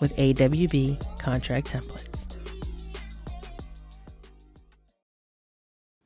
[0.00, 2.26] with AWB contract templates.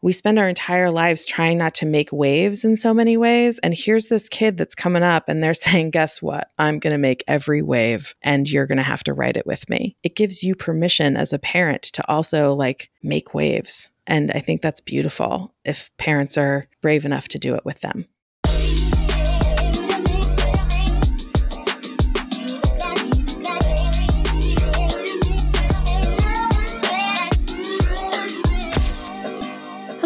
[0.00, 3.58] we spend our entire lives trying not to make waves in so many ways.
[3.60, 6.50] And here's this kid that's coming up and they're saying, guess what?
[6.58, 9.68] I'm going to make every wave and you're going to have to write it with
[9.68, 9.96] me.
[10.02, 13.90] It gives you permission as a parent to also like make waves.
[14.06, 18.06] And I think that's beautiful if parents are brave enough to do it with them.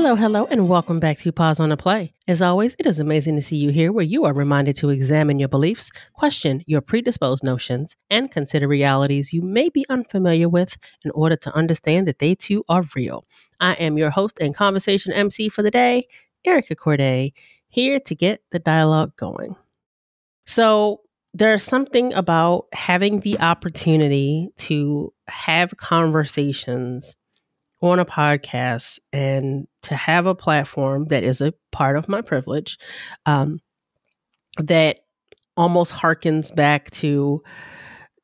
[0.03, 2.12] Hello, hello, and welcome back to Pause on a Play.
[2.27, 5.39] As always, it is amazing to see you here where you are reminded to examine
[5.39, 11.12] your beliefs, question your predisposed notions, and consider realities you may be unfamiliar with in
[11.12, 13.23] order to understand that they too are real.
[13.61, 16.08] I am your host and conversation MC for the day,
[16.45, 17.33] Erica Corday,
[17.69, 19.55] here to get the dialogue going.
[20.47, 27.14] So, there's something about having the opportunity to have conversations
[27.83, 32.78] on a podcast and to have a platform that is a part of my privilege
[33.27, 33.58] um,
[34.58, 35.01] that
[35.57, 37.42] almost harkens back to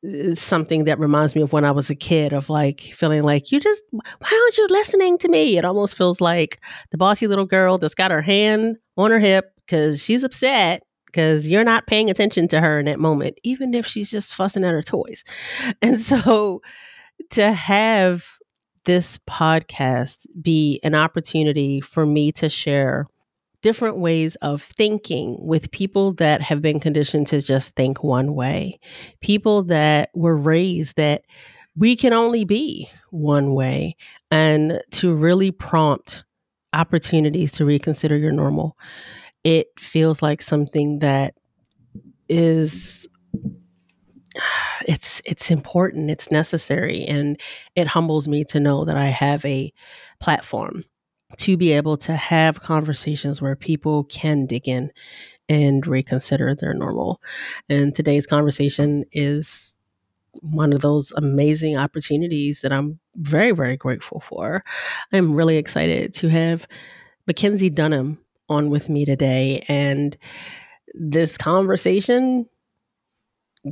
[0.07, 3.51] uh, something that reminds me of when I was a kid of like feeling like
[3.51, 5.57] you just why aren't you listening to me?
[5.57, 6.61] It almost feels like
[6.91, 11.47] the bossy little girl that's got her hand on her hip because she's upset because
[11.47, 14.73] you're not paying attention to her in that moment, even if she's just fussing at
[14.73, 15.23] her toys.
[15.81, 16.61] And so
[17.31, 18.25] to have
[18.89, 23.05] this podcast be an opportunity for me to share
[23.61, 28.79] different ways of thinking with people that have been conditioned to just think one way,
[29.21, 31.21] people that were raised that
[31.75, 33.95] we can only be one way,
[34.31, 36.23] and to really prompt
[36.73, 38.75] opportunities to reconsider your normal.
[39.43, 41.35] It feels like something that
[42.27, 43.07] is
[44.87, 47.39] it's it's important it's necessary and
[47.75, 49.73] it humbles me to know that i have a
[50.19, 50.83] platform
[51.37, 54.91] to be able to have conversations where people can dig in
[55.47, 57.21] and reconsider their normal.
[57.69, 59.73] And today's conversation is
[60.41, 64.63] one of those amazing opportunities that i'm very very grateful for.
[65.11, 66.67] I'm really excited to have
[67.25, 70.15] mackenzie dunham on with me today and
[70.93, 72.47] this conversation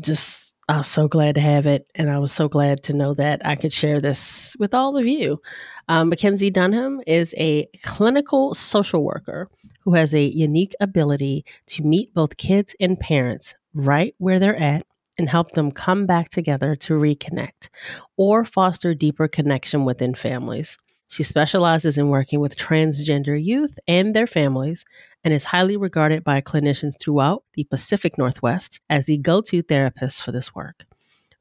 [0.01, 1.89] just I was so glad to have it.
[1.95, 5.05] And I was so glad to know that I could share this with all of
[5.05, 5.41] you.
[5.87, 9.49] Um, Mackenzie Dunham is a clinical social worker
[9.81, 14.85] who has a unique ability to meet both kids and parents right where they're at
[15.17, 17.69] and help them come back together to reconnect
[18.17, 20.77] or foster deeper connection within families.
[21.07, 24.85] She specializes in working with transgender youth and their families
[25.23, 30.21] and is highly regarded by clinicians throughout the Pacific Northwest as the go to therapist
[30.21, 30.85] for this work.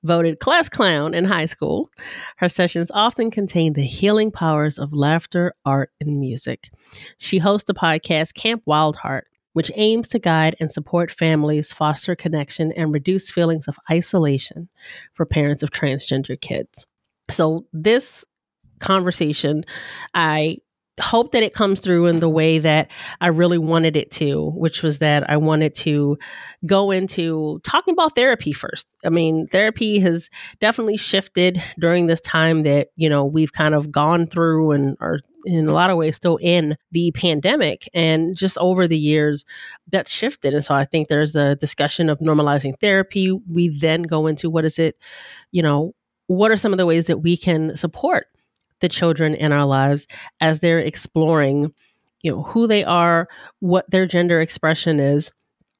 [0.04, 1.90] Voted class clown in high school,
[2.36, 6.70] her sessions often contain the healing powers of laughter, art, and music.
[7.18, 12.14] She hosts the podcast Camp Wild Heart, which aims to guide and support families, foster
[12.14, 14.68] connection, and reduce feelings of isolation
[15.14, 16.86] for parents of transgender kids.
[17.28, 18.24] So, this
[18.78, 19.64] conversation.
[20.14, 20.58] I
[21.00, 22.90] hope that it comes through in the way that
[23.20, 26.16] I really wanted it to, which was that I wanted to
[26.64, 28.86] go into talking about therapy first.
[29.04, 33.90] I mean, therapy has definitely shifted during this time that, you know, we've kind of
[33.90, 38.58] gone through and are in a lot of ways still in the pandemic and just
[38.58, 39.44] over the years
[39.92, 44.26] that shifted and so i think there's the discussion of normalizing therapy we then go
[44.26, 44.96] into what is it
[45.52, 45.94] you know
[46.26, 48.26] what are some of the ways that we can support
[48.80, 50.06] the children in our lives
[50.40, 51.72] as they're exploring
[52.22, 53.28] you know who they are
[53.60, 55.30] what their gender expression is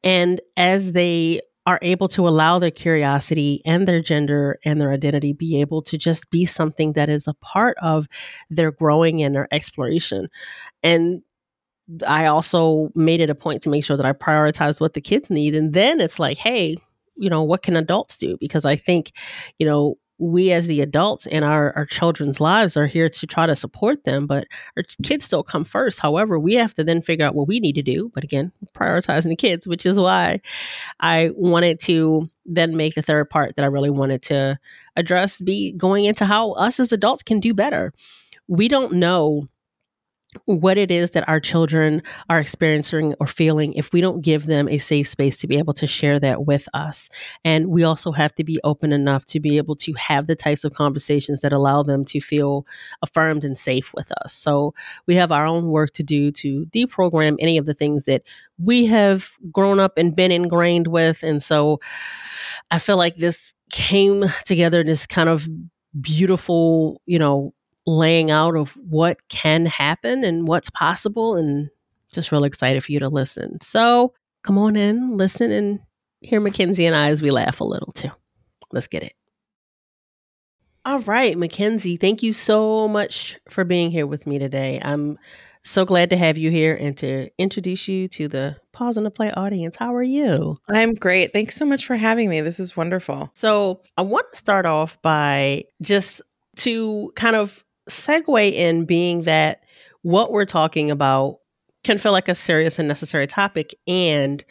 [0.05, 5.33] and as they are able to allow their curiosity and their gender and their identity
[5.33, 8.07] be able to just be something that is a part of
[8.49, 10.29] their growing and their exploration.
[10.85, 11.23] And
[12.07, 15.29] I also made it a point to make sure that I prioritize what the kids
[15.29, 15.57] need.
[15.57, 16.77] And then it's like, hey,
[17.17, 18.37] you know, what can adults do?
[18.39, 19.11] Because I think,
[19.59, 23.47] you know, we as the adults in our, our children's lives are here to try
[23.47, 24.47] to support them, but
[24.77, 26.01] our kids still come first.
[26.01, 28.11] However, we have to then figure out what we need to do.
[28.15, 30.41] But again, prioritizing the kids, which is why
[31.01, 34.59] I wanted to then make the third part that I really wanted to
[34.97, 37.93] address be going into how us as adults can do better.
[38.49, 39.49] We don't know
[40.45, 44.69] what it is that our children are experiencing or feeling if we don't give them
[44.69, 47.09] a safe space to be able to share that with us.
[47.45, 50.65] And we also have to be open enough to be able to have the types
[50.65, 52.67] of conversations that allow them to feel
[53.03, 54.33] affirmed and safe with us.
[54.33, 54.75] So
[55.07, 58.23] we have our own work to do to deprogram any of the things that
[58.59, 61.23] we have grown up and been ingrained with.
[61.23, 61.81] And so
[62.71, 65.49] I feel like this came together in this kind of
[66.01, 67.53] beautiful, you know,
[67.87, 71.71] laying out of what can happen and what's possible and
[72.13, 73.61] just real excited for you to listen.
[73.61, 74.13] So
[74.43, 75.81] come on in, listen, and
[76.21, 78.11] hear Mackenzie and I as we laugh a little too.
[78.73, 79.15] Let's get it.
[80.85, 84.81] All right, Mackenzie, thank you so much for being here with me today.
[84.83, 85.19] I'm
[85.65, 89.11] so glad to have you here and to introduce you to the Pause on the
[89.11, 89.75] Play audience.
[89.77, 90.59] How are you?
[90.71, 91.33] I'm great.
[91.33, 92.41] Thanks so much for having me.
[92.41, 93.33] This is wonderful.
[93.35, 96.23] So, I want to start off by just
[96.59, 99.63] to kind of segue in being that
[100.03, 101.39] what we're talking about
[101.85, 103.75] can feel like a serious and necessary topic.
[103.87, 104.45] And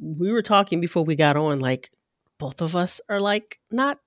[0.00, 1.90] we were talking before we got on, like
[2.38, 3.98] both of us are like not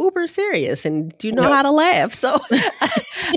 [0.00, 1.52] uber serious and do know nope.
[1.52, 2.14] how to laugh.
[2.14, 2.40] So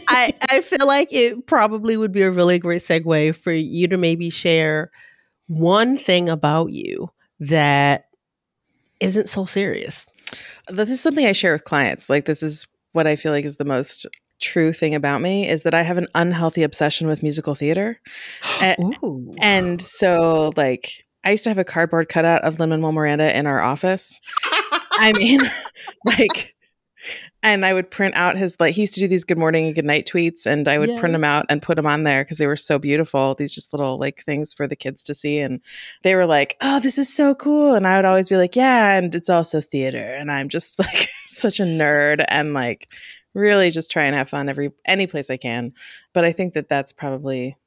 [0.07, 3.97] I I feel like it probably would be a really great segue for you to
[3.97, 4.91] maybe share
[5.47, 7.09] one thing about you
[7.39, 8.05] that
[8.99, 10.07] isn't so serious.
[10.69, 12.09] This is something I share with clients.
[12.09, 14.07] Like this is what I feel like is the most
[14.39, 17.99] true thing about me is that I have an unhealthy obsession with musical theater.
[18.61, 18.97] and,
[19.39, 23.47] and, so, like, I used to have a cardboard cutout of Lin Manuel Miranda in
[23.47, 24.21] our office.
[24.91, 25.41] I mean,
[26.05, 26.55] like,
[27.43, 29.75] and I would print out his like he used to do these good morning and
[29.75, 32.37] good night tweets, and I would print them out and put them on there because
[32.37, 33.35] they were so beautiful.
[33.35, 35.61] These just little like things for the kids to see, and
[36.01, 38.97] they were like, "Oh, this is so cool!" And I would always be like, "Yeah,"
[38.97, 42.89] and it's also theater, and I'm just like such a nerd and like
[43.35, 45.73] really just try and have fun every any place I can.
[46.13, 47.57] But I think that that's probably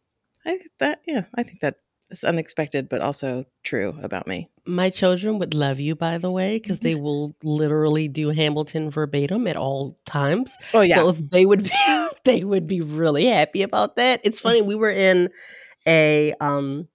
[0.44, 1.76] I that yeah, I think that
[2.10, 4.48] is unexpected but also true about me.
[4.66, 9.46] My children would love you by the way because they will literally do Hamilton verbatim
[9.46, 10.56] at all times.
[10.74, 10.96] Oh yeah.
[10.96, 14.20] So they would be they would be really happy about that.
[14.24, 15.28] It's funny we were in
[15.86, 16.88] a um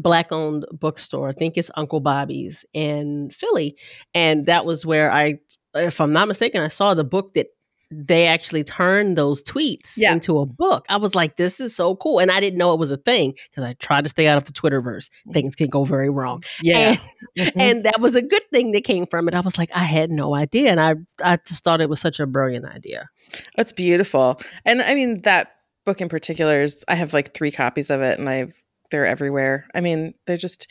[0.00, 1.28] black owned bookstore.
[1.28, 3.76] I think it's Uncle Bobby's in Philly.
[4.14, 5.38] And that was where I,
[5.74, 7.48] if I'm not mistaken, I saw the book that
[7.90, 10.12] they actually turned those tweets yeah.
[10.12, 10.84] into a book.
[10.88, 12.18] I was like, this is so cool.
[12.18, 14.44] And I didn't know it was a thing because I tried to stay out of
[14.44, 15.08] the Twitterverse.
[15.28, 15.32] Mm.
[15.32, 16.42] Things can go very wrong.
[16.60, 16.78] Yeah.
[16.78, 16.98] And,
[17.38, 17.60] mm-hmm.
[17.60, 19.34] and, that was a good thing that came from it.
[19.34, 20.70] I was like, I had no idea.
[20.70, 23.08] And I, I just thought it was such a brilliant idea.
[23.56, 24.40] That's beautiful.
[24.64, 25.52] And I mean, that
[25.84, 28.60] book in particular is, I have like three copies of it and I've,
[28.90, 29.66] they're everywhere.
[29.74, 30.68] I mean, they're just,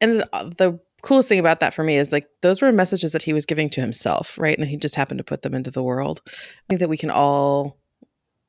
[0.00, 3.22] and the, the coolest thing about that for me is like those were messages that
[3.22, 4.58] he was giving to himself, right?
[4.58, 6.22] And he just happened to put them into the world.
[6.26, 6.30] I
[6.68, 7.78] think that we can all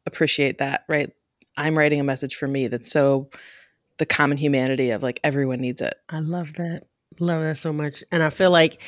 [0.05, 1.11] appreciate that, right?
[1.57, 3.29] I'm writing a message for me that's so
[3.97, 5.93] the common humanity of like everyone needs it.
[6.09, 6.83] I love that.
[7.19, 8.03] Love that so much.
[8.11, 8.81] And I feel like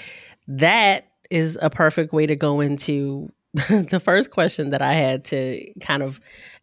[0.47, 5.71] that is a perfect way to go into the first question that I had to
[5.81, 6.19] kind of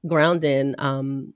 [0.06, 1.34] ground in um,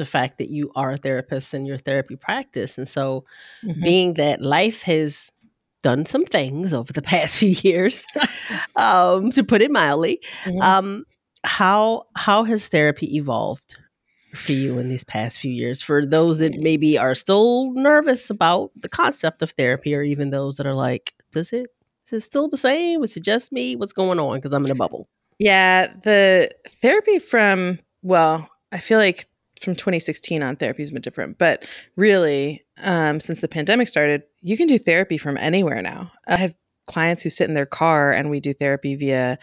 [0.00, 2.78] the fact that you are a therapist in your therapy practice.
[2.78, 3.26] And so,
[3.62, 3.82] mm-hmm.
[3.82, 5.30] being that life has
[5.82, 8.06] done some things over the past few years,
[8.76, 10.62] um, to put it mildly, mm-hmm.
[10.62, 11.04] um,
[11.44, 13.76] how how has therapy evolved
[14.34, 15.82] for you in these past few years?
[15.82, 20.56] For those that maybe are still nervous about the concept of therapy, or even those
[20.56, 21.68] that are like, does it
[22.06, 23.04] is it still the same?
[23.04, 23.76] Is it just me?
[23.76, 24.38] What's going on?
[24.38, 25.10] Because I'm in a bubble.
[25.38, 29.26] Yeah, the therapy from well, I feel like
[29.60, 34.56] from 2016 on therapy has been different but really um, since the pandemic started you
[34.56, 36.10] can do therapy from anywhere now.
[36.26, 36.54] I have
[36.86, 39.38] clients who sit in their car and we do therapy via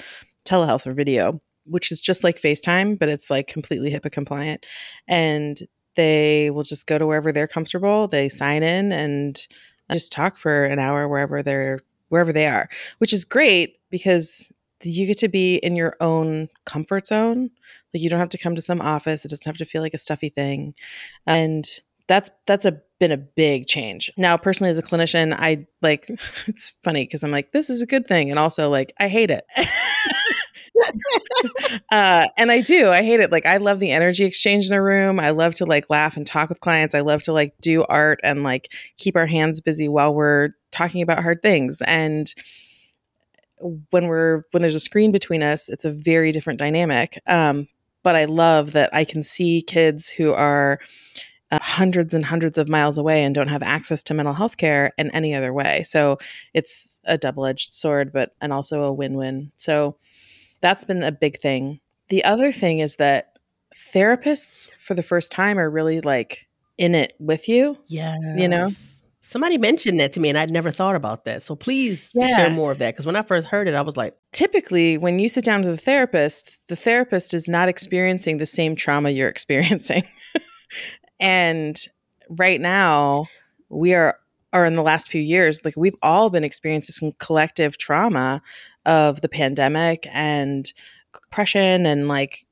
[0.45, 4.65] telehealth or video which is just like facetime but it's like completely hipaa compliant.
[5.07, 5.59] And
[5.95, 8.07] they will just go to wherever they're comfortable.
[8.07, 9.47] They sign in and
[9.91, 12.69] just talk for an hour wherever they're wherever they are
[13.00, 14.51] which is great because
[14.84, 17.50] you get to be in your own comfort zone.
[17.93, 19.25] Like you don't have to come to some office.
[19.25, 20.74] It doesn't have to feel like a stuffy thing.
[21.25, 21.67] And
[22.07, 24.12] that's that's a been a big change.
[24.17, 26.10] Now, personally, as a clinician, I like
[26.48, 28.29] it's funny because I'm like, this is a good thing.
[28.29, 29.46] And also, like, I hate it.
[31.91, 32.89] uh, and I do.
[32.89, 33.31] I hate it.
[33.31, 35.19] Like, I love the energy exchange in a room.
[35.19, 36.96] I love to like laugh and talk with clients.
[36.96, 41.01] I love to like do art and like keep our hands busy while we're talking
[41.01, 41.81] about hard things.
[41.81, 42.34] And
[43.60, 47.20] when we're when there's a screen between us, it's a very different dynamic.
[47.28, 47.68] Um,
[48.04, 50.80] but I love that I can see kids who are
[51.52, 54.92] uh, hundreds and hundreds of miles away and don't have access to mental health care
[54.98, 55.84] in any other way.
[55.84, 56.18] So
[56.54, 59.52] it's a double edged sword, but and also a win win.
[59.58, 59.98] So
[60.62, 61.80] that's been a big thing.
[62.10, 63.40] The other thing is that
[63.76, 66.48] therapists for the first time are really like
[66.78, 67.78] in it with you.
[67.88, 68.18] Yeah.
[68.36, 68.70] You know?
[69.27, 71.43] Somebody mentioned that to me and I'd never thought about that.
[71.43, 72.34] So please Yeah.
[72.36, 72.93] share more of that.
[72.93, 75.74] Because when I first heard it, I was like, Typically, when you sit down with
[75.74, 80.03] a therapist, the therapist is not experiencing the same trauma you're experiencing.
[81.19, 81.77] and
[82.29, 83.25] right now,
[83.69, 84.17] we are
[84.53, 88.41] or in the last few years, like we've all been experiencing some collective trauma
[88.86, 90.72] of the pandemic and
[91.13, 92.46] oppression and like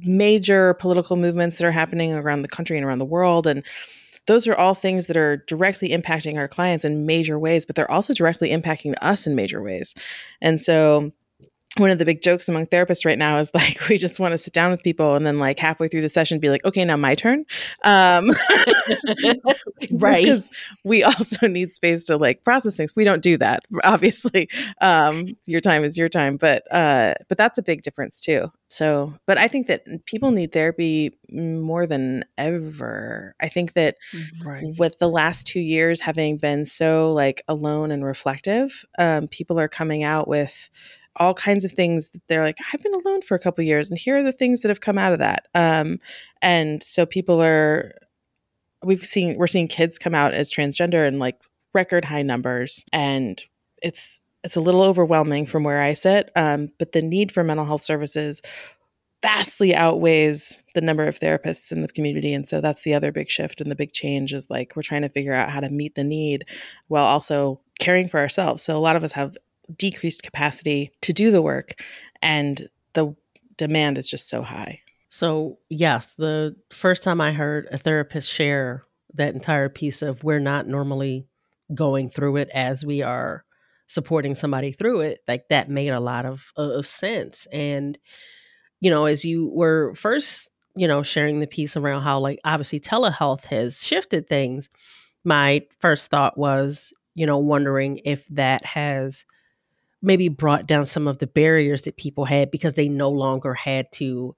[0.00, 3.62] major political movements that are happening around the country and around the world and
[4.26, 7.90] those are all things that are directly impacting our clients in major ways but they're
[7.90, 9.94] also directly impacting us in major ways.
[10.40, 11.12] And so
[11.76, 14.38] one of the big jokes among therapists right now is like we just want to
[14.38, 16.96] sit down with people and then like halfway through the session be like okay now
[16.96, 17.44] my turn.
[17.82, 18.30] Um
[19.90, 20.24] Right.
[20.24, 20.50] because
[20.84, 22.94] we also need space to like process things.
[22.94, 24.48] We don't do that obviously.
[24.80, 28.50] Um your time is your time but uh but that's a big difference too.
[28.68, 33.34] So but i think that people need therapy more than ever.
[33.40, 33.96] I think that
[34.44, 34.64] right.
[34.78, 39.68] with the last two years having been so like alone and reflective um, people are
[39.68, 40.70] coming out with
[41.16, 43.98] all kinds of things that they're like i've been alone for a couple years and
[43.98, 45.46] here are the things that have come out of that.
[45.54, 45.98] Um,
[46.42, 47.94] and so people are
[48.82, 51.40] we've seen we're seeing kids come out as transgender in like
[51.72, 53.44] record high numbers and
[53.82, 57.64] it's it's a little overwhelming from where i sit um, but the need for mental
[57.64, 58.42] health services
[59.22, 63.30] vastly outweighs the number of therapists in the community and so that's the other big
[63.30, 65.94] shift and the big change is like we're trying to figure out how to meet
[65.94, 66.44] the need
[66.88, 68.62] while also caring for ourselves.
[68.62, 69.36] So a lot of us have
[69.76, 71.82] decreased capacity to do the work
[72.22, 73.14] and the
[73.56, 78.82] demand is just so high So, yes, the first time I heard a therapist share
[79.14, 81.28] that entire piece of we're not normally
[81.72, 83.44] going through it as we are
[83.86, 87.46] supporting somebody through it, like that made a lot of, of sense.
[87.52, 87.96] And,
[88.80, 92.80] you know, as you were first, you know, sharing the piece around how, like, obviously
[92.80, 94.68] telehealth has shifted things,
[95.22, 99.24] my first thought was, you know, wondering if that has
[100.04, 103.90] maybe brought down some of the barriers that people had because they no longer had
[103.92, 104.34] to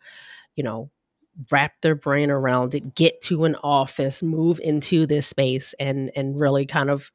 [0.57, 0.91] you know,
[1.51, 6.41] wrap their brain around it, get to an office, move into this space and and
[6.41, 7.13] really kind of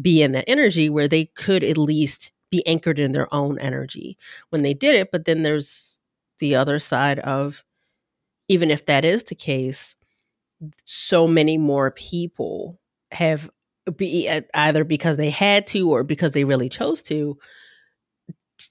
[0.00, 4.16] be in that energy where they could at least be anchored in their own energy
[4.48, 5.12] when they did it.
[5.12, 6.00] But then there's
[6.38, 7.62] the other side of
[8.48, 9.94] even if that is the case,
[10.86, 12.80] so many more people
[13.12, 13.50] have
[13.96, 17.38] be either because they had to or because they really chose to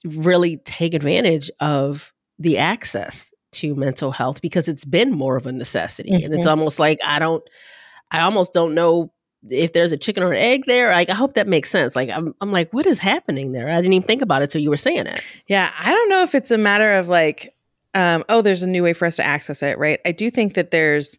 [0.04, 5.52] really take advantage of the access to mental health because it's been more of a
[5.52, 6.50] necessity and it's Mhm.
[6.50, 7.42] almost like i don't
[8.10, 9.10] i almost don't know
[9.48, 12.10] if there's a chicken or an egg there like i hope that makes sense like
[12.10, 14.70] i'm, I'm like what is happening there i didn't even think about it till you
[14.70, 17.54] were saying it Yeah, I don't know if it's a matter of like,
[17.94, 19.98] um, oh, there's a new way for us to access it, right?
[20.04, 21.16] I do think that there's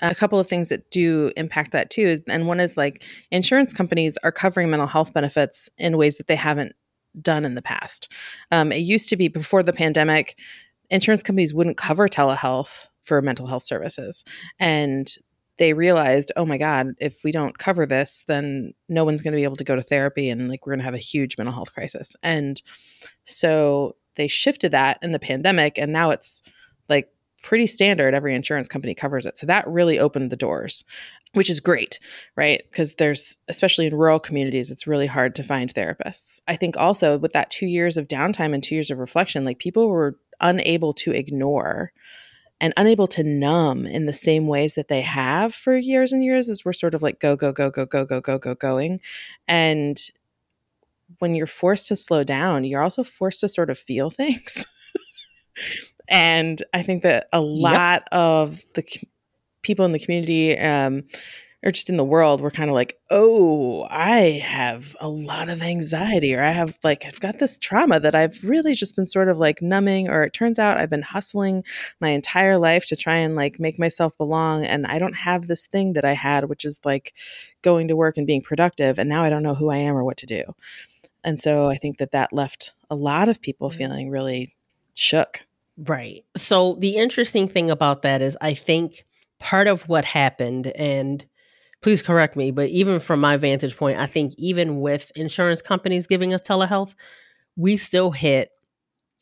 [0.00, 2.20] a couple of things that do impact that too.
[2.28, 3.02] And one is like
[3.32, 6.76] insurance companies are covering mental health benefits in ways that they haven't
[7.20, 8.10] done in the past.
[8.50, 10.38] Um, it used to be before the pandemic,
[10.90, 14.24] insurance companies wouldn't cover telehealth for mental health services.
[14.58, 15.10] And
[15.58, 19.38] they realized, oh my God, if we don't cover this, then no one's going to
[19.38, 21.54] be able to go to therapy and like we're going to have a huge mental
[21.54, 22.14] health crisis.
[22.22, 22.62] And
[23.24, 26.42] so they shifted that in the pandemic and now it's
[26.88, 27.08] like
[27.42, 28.14] pretty standard.
[28.14, 29.36] Every insurance company covers it.
[29.36, 30.84] So that really opened the doors,
[31.34, 32.00] which is great,
[32.36, 32.62] right?
[32.70, 36.40] Because there's, especially in rural communities, it's really hard to find therapists.
[36.48, 39.58] I think also with that two years of downtime and two years of reflection, like
[39.58, 41.92] people were unable to ignore
[42.60, 46.48] and unable to numb in the same ways that they have for years and years
[46.48, 49.00] as we're sort of like go, go, go, go, go, go, go, go, going.
[49.46, 49.98] And
[51.18, 54.66] when you're forced to slow down, you're also forced to sort of feel things.
[56.08, 58.84] and I think that a lot of the
[59.68, 61.04] people in the community, um,
[61.64, 65.60] or just in the world, we're kind of like, oh, I have a lot of
[65.60, 69.28] anxiety, or I have like, I've got this trauma that I've really just been sort
[69.28, 71.64] of like numbing, or it turns out I've been hustling
[72.00, 74.64] my entire life to try and like make myself belong.
[74.64, 77.12] And I don't have this thing that I had, which is like
[77.62, 78.96] going to work and being productive.
[78.98, 80.44] And now I don't know who I am or what to do.
[81.24, 84.54] And so I think that that left a lot of people feeling really
[84.94, 85.40] shook.
[85.76, 86.24] Right.
[86.36, 89.04] So the interesting thing about that is I think
[89.40, 91.24] part of what happened and
[91.82, 96.06] please correct me, but even from my vantage point, I think even with insurance companies
[96.06, 96.94] giving us telehealth,
[97.56, 98.50] we still hit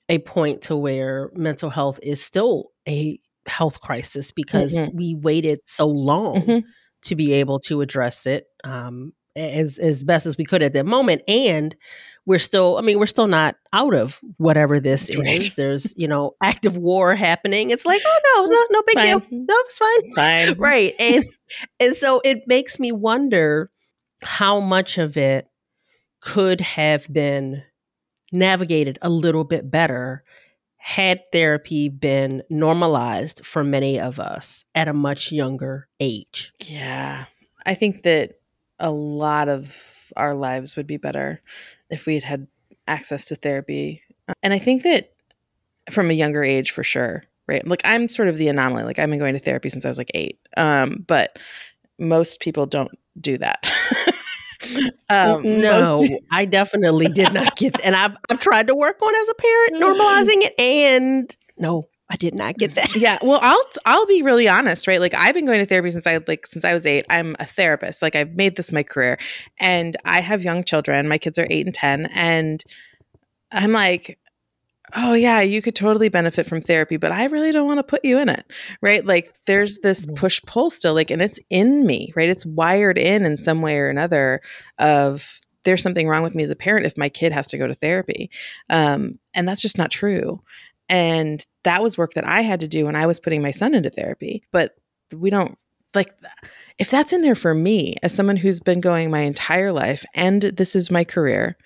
[0.09, 4.97] a point to where mental health is still a health crisis because mm-hmm.
[4.97, 6.69] we waited so long mm-hmm.
[7.03, 10.87] to be able to address it um, as as best as we could at that
[10.87, 11.77] moment and
[12.25, 15.55] we're still i mean we're still not out of whatever this is.
[15.55, 17.71] There's you know active war happening.
[17.71, 19.23] It's like oh no no, no big deal.
[19.31, 19.99] no it's fine.
[19.99, 20.59] It's fine.
[20.59, 21.25] Right and
[21.79, 23.71] and so it makes me wonder
[24.23, 25.47] how much of it
[26.21, 27.63] could have been
[28.33, 30.25] navigated a little bit better
[30.87, 36.53] had therapy been normalized for many of us at a much younger age.
[36.65, 37.27] Yeah.
[37.65, 38.35] I think that
[38.79, 41.41] a lot of our lives would be better
[41.91, 42.47] if we had had
[42.87, 44.03] access to therapy.
[44.43, 45.13] And I think that
[45.91, 47.67] from a younger age, for sure, right?
[47.67, 48.85] Like I'm sort of the anomaly.
[48.85, 51.39] Like I've been going to therapy since I was like eight, um, but
[51.99, 52.91] most people don't
[53.21, 53.65] do that.
[55.09, 59.15] um, no, most- I definitely did not get, and I've I've tried to work on
[59.15, 62.95] as a parent normalizing it, and no, I did not get that.
[62.95, 63.19] Yeah.
[63.21, 65.01] Well, I'll I'll be really honest, right?
[65.01, 67.05] Like I've been going to therapy since I like since I was 8.
[67.11, 68.01] I'm a therapist.
[68.03, 69.19] Like I've made this my career.
[69.59, 71.09] And I have young children.
[71.09, 72.63] My kids are 8 and 10 and
[73.53, 74.19] I'm like
[74.95, 78.05] oh yeah, you could totally benefit from therapy, but I really don't want to put
[78.05, 78.45] you in it.
[78.81, 79.05] Right?
[79.05, 82.29] Like there's this push pull still like and it's in me, right?
[82.29, 84.41] It's wired in in some way or another
[84.79, 87.67] of there's something wrong with me as a parent if my kid has to go
[87.67, 88.31] to therapy.
[88.71, 90.41] Um, and that's just not true.
[90.89, 93.75] And that was work that I had to do when I was putting my son
[93.75, 94.45] into therapy.
[94.53, 94.77] But
[95.13, 95.59] we don't
[95.95, 96.13] like
[96.79, 100.43] if that's in there for me as someone who's been going my entire life and
[100.43, 101.57] this is my career,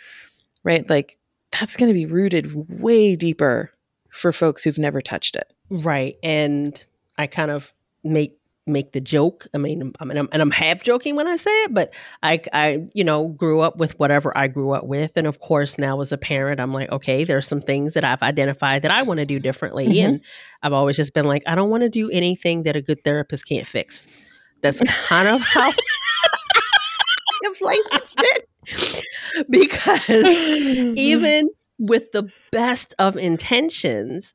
[0.63, 0.89] right?
[0.89, 1.19] Like
[1.53, 3.73] that's going to be rooted way deeper
[4.11, 5.53] for folks who've never touched it.
[5.69, 6.17] Right.
[6.23, 6.83] And
[7.19, 7.73] I kind of
[8.03, 9.47] make make the joke.
[9.55, 11.93] I mean, I mean, I'm, and I'm half joking when I say it, but
[12.23, 15.79] I, I, you know, grew up with whatever I grew up with, and of course,
[15.79, 19.03] now as a parent, I'm like, okay, there's some things that I've identified that I
[19.03, 20.07] want to do differently, mm-hmm.
[20.07, 20.21] and
[20.63, 23.47] I've always just been like, I don't want to do anything that a good therapist
[23.47, 24.07] can't fix.
[24.63, 25.73] That's kind of how
[27.47, 29.05] I've languaged it,
[29.49, 30.09] because
[30.99, 34.35] even with the best of intentions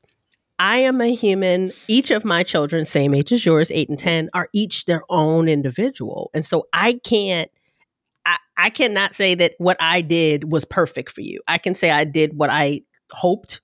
[0.58, 1.72] I am a human.
[1.88, 5.48] Each of my children, same age as yours, eight and 10, are each their own
[5.48, 6.30] individual.
[6.34, 7.50] And so I can't,
[8.24, 11.40] I, I cannot say that what I did was perfect for you.
[11.46, 13.60] I can say I did what I hoped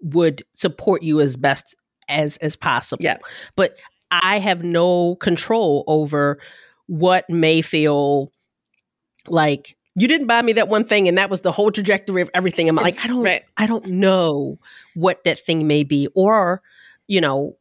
[0.00, 1.76] would support you as best
[2.08, 3.04] as as possible.
[3.04, 3.18] Yeah.
[3.56, 3.76] But
[4.10, 6.38] I have no control over
[6.86, 8.32] what may feel
[9.28, 12.30] like you didn't buy me that one thing and that was the whole trajectory of
[12.34, 13.44] everything i'm like i don't right.
[13.56, 14.58] i don't know
[14.94, 16.62] what that thing may be or
[17.08, 17.56] you know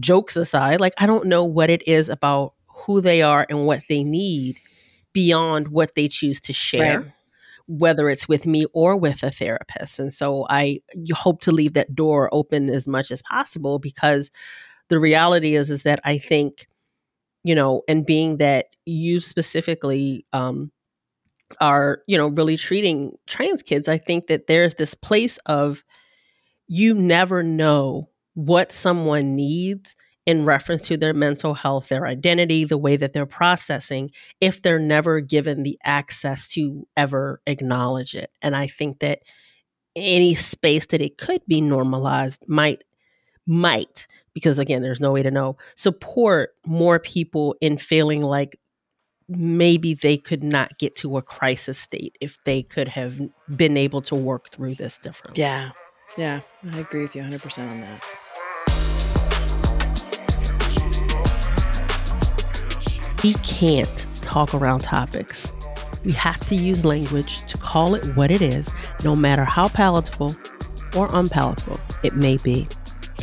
[0.00, 3.80] jokes aside like i don't know what it is about who they are and what
[3.88, 4.58] they need
[5.12, 7.12] beyond what they choose to share right.
[7.66, 10.78] whether it's with me or with a therapist and so i
[11.12, 14.30] hope to leave that door open as much as possible because
[14.88, 16.68] the reality is is that i think
[17.42, 20.70] you know and being that you specifically um
[21.60, 25.84] are, you know, really treating trans kids, I think that there's this place of
[26.66, 29.94] you never know what someone needs
[30.26, 34.78] in reference to their mental health, their identity, the way that they're processing, if they're
[34.78, 38.30] never given the access to ever acknowledge it.
[38.42, 39.20] And I think that
[39.94, 42.84] any space that it could be normalized might
[43.48, 48.58] might because again there's no way to know support more people in feeling like
[49.28, 53.20] maybe they could not get to a crisis state if they could have
[53.56, 55.42] been able to work through this differently.
[55.42, 55.70] Yeah.
[56.16, 56.40] Yeah.
[56.70, 58.04] I agree with you 100% on that.
[63.24, 65.52] We can't talk around topics.
[66.04, 68.70] We have to use language to call it what it is,
[69.02, 70.36] no matter how palatable
[70.96, 72.68] or unpalatable it may be.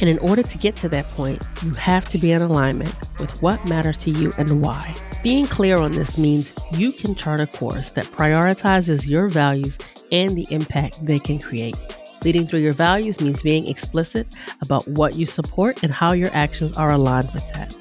[0.02, 3.42] And in order to get to that point, you have to be in alignment with
[3.42, 4.94] what matters to you and why.
[5.24, 9.80] Being clear on this means you can chart a course that prioritizes your values
[10.12, 11.78] and the impact they can create.
[12.26, 14.28] Leading through your values means being explicit
[14.60, 17.74] about what you support and how your actions are aligned with that.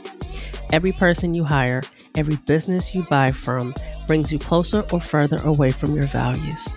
[0.70, 1.82] Every person you hire,
[2.14, 3.74] every business you buy from
[4.06, 6.68] brings you closer or further away from your values.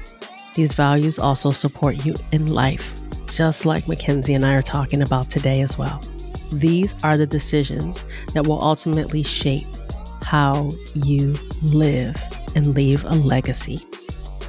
[0.55, 2.95] These values also support you in life,
[3.27, 6.01] just like Mackenzie and I are talking about today as well.
[6.51, 9.67] These are the decisions that will ultimately shape
[10.25, 12.19] how you live
[12.55, 13.85] and leave a legacy.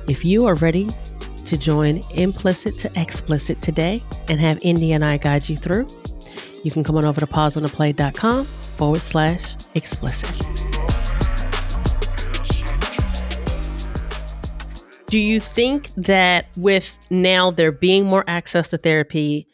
[0.09, 0.89] If you are ready
[1.45, 5.87] to join Implicit to Explicit today and have Indy and I guide you through,
[6.65, 10.41] you can come on over to pauseontheplay.com forward slash explicit.
[15.09, 19.47] Do you think that with now there being more access to therapy,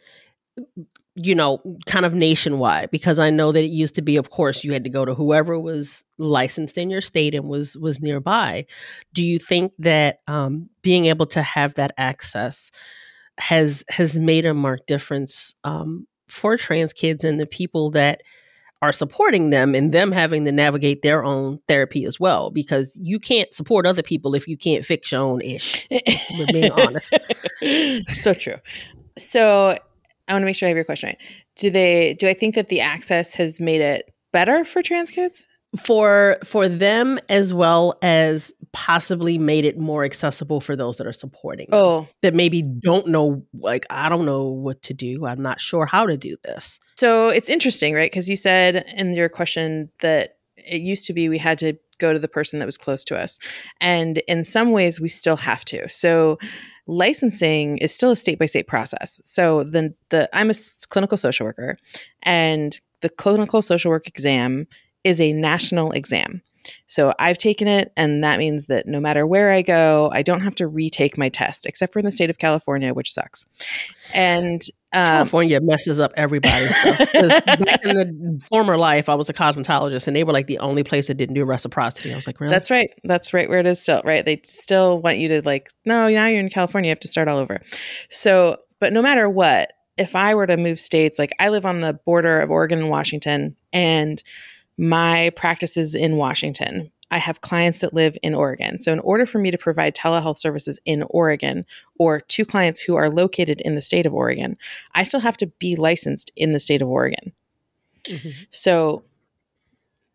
[1.15, 4.65] you know, kind of nationwide, because I know that it used to be, of course,
[4.65, 8.65] you had to go to whoever was licensed in your state and was was nearby.
[9.13, 12.71] Do you think that um, being able to have that access
[13.39, 18.23] has has made a marked difference um, for trans kids and the people that
[18.81, 22.51] are supporting them and them having to navigate their own therapy as well?
[22.51, 25.87] Because you can't support other people if you can't fix your own ish
[26.51, 27.15] being honest.
[28.15, 28.57] So true.
[29.19, 29.77] So
[30.29, 31.19] i want to make sure i have your question right.
[31.57, 35.47] Do they do i think that the access has made it better for trans kids?
[35.79, 41.13] For for them as well as possibly made it more accessible for those that are
[41.13, 42.09] supporting them, oh.
[42.23, 45.25] That maybe don't know like i don't know what to do.
[45.27, 46.79] I'm not sure how to do this.
[46.99, 48.11] So it's interesting right?
[48.11, 52.13] Because you said in your question that it used to be we had to go
[52.13, 53.39] to the person that was close to us.
[53.81, 55.89] And in some ways we still have to.
[55.89, 56.39] So
[56.87, 60.55] licensing is still a state by state process so the the i'm a
[60.89, 61.79] clinical social worker
[62.23, 64.67] and the clinical social work exam
[65.05, 66.43] is a national exam.
[66.87, 70.41] So I've taken it, and that means that no matter where I go, I don't
[70.43, 73.47] have to retake my test, except for in the state of California, which sucks.
[74.15, 76.99] And um, California messes up everybody's stuff.
[77.13, 80.59] 'Cause back in the former life, I was a cosmetologist, and they were like the
[80.59, 82.13] only place that didn't do reciprocity.
[82.13, 82.53] I was like, really?
[82.53, 82.91] that's right.
[83.05, 84.25] That's right where it is still, right?
[84.25, 87.29] They still want you to, like, no, now you're in California, you have to start
[87.29, 87.61] all over.
[88.11, 91.81] So, but no matter what, if I were to move states, like I live on
[91.81, 94.23] the border of Oregon and Washington, and
[94.83, 96.91] my practices in Washington.
[97.13, 98.81] I have clients that live in Oregon.
[98.81, 101.65] So, in order for me to provide telehealth services in Oregon
[101.99, 104.57] or to clients who are located in the state of Oregon,
[104.95, 107.33] I still have to be licensed in the state of Oregon.
[108.09, 108.33] Mhm.
[108.51, 109.05] So,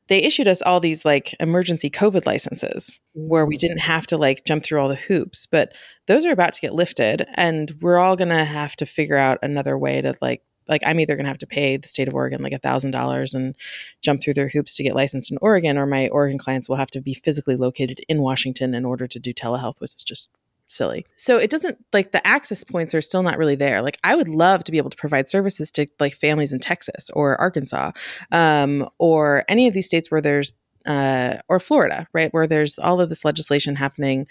[0.08, 4.44] they issued us all these like emergency COVID licenses where we didn't have to like
[4.46, 5.74] jump through all the hoops, but
[6.08, 9.38] those are about to get lifted and we're all going to have to figure out
[9.42, 12.14] another way to like like I'm either going to have to pay the state of
[12.14, 13.56] Oregon like a thousand dollars and
[14.02, 16.92] jump through their hoops to get licensed in Oregon, or my Oregon clients will have
[16.92, 20.30] to be physically located in Washington in order to do telehealth, which is just
[20.68, 21.06] silly.
[21.16, 23.82] So it doesn't like the access points are still not really there.
[23.82, 27.10] Like I would love to be able to provide services to like families in Texas
[27.12, 27.92] or Arkansas,
[28.32, 30.54] um, or any of these states where there's
[30.86, 34.26] uh, or Florida, right, where there's all of this legislation happening,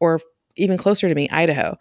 [0.00, 0.20] or
[0.56, 1.76] even closer to me, Idaho.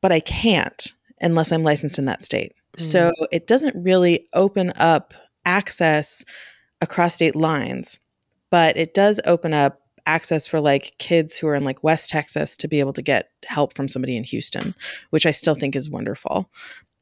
[0.00, 2.52] But I can't unless I'm licensed in that state.
[2.78, 3.26] So mm.
[3.32, 5.14] it doesn't really open up
[5.44, 6.24] access
[6.80, 7.98] across state lines,
[8.50, 12.56] but it does open up access for like kids who are in like West Texas
[12.56, 14.74] to be able to get help from somebody in Houston,
[15.10, 16.50] which I still think is wonderful.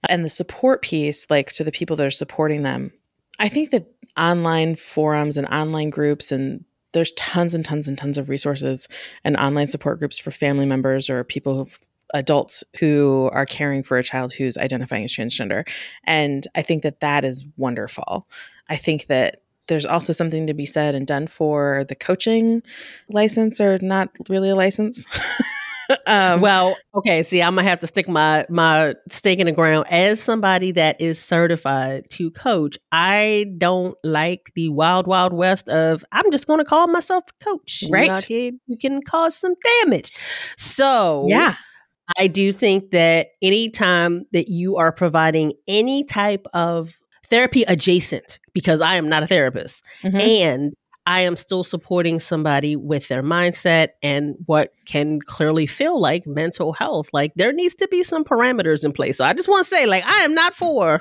[0.08, 2.92] And the support piece, like to the people that are supporting them,
[3.38, 3.86] I think that
[4.18, 8.88] online forums and online groups and there's tons and tons and tons of resources
[9.22, 11.78] and online support groups for family members or people who've
[12.14, 15.66] adults who are caring for a child who's identifying as transgender.
[16.04, 18.26] And I think that that is wonderful.
[18.68, 22.62] I think that there's also something to be said and done for the coaching
[23.08, 25.06] license or not really a license.
[26.06, 27.22] um, well, okay.
[27.22, 31.00] See, I'm gonna have to stick my my stake in the ground as somebody that
[31.00, 32.78] is certified to coach.
[32.92, 37.82] I don't like the wild, wild west of I'm just gonna call myself a coach.
[37.82, 38.10] You Right.
[38.10, 40.12] out here, you can cause some damage.
[40.56, 41.54] So yeah.
[42.18, 46.94] I do think that anytime that you are providing any type of
[47.28, 50.20] therapy adjacent, because I am not a therapist, Mhm.
[50.20, 50.74] and
[51.08, 56.72] I am still supporting somebody with their mindset and what can clearly feel like mental
[56.72, 57.08] health.
[57.12, 59.16] Like there needs to be some parameters in place.
[59.18, 61.00] So I just want to say, like, I am not for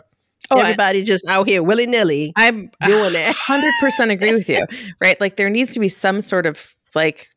[0.51, 3.35] Oh, I- everybody just out here willy nilly I'm doing it.
[3.35, 4.63] hundred percent agree with you.
[5.01, 5.19] Right?
[5.19, 7.29] Like there needs to be some sort of like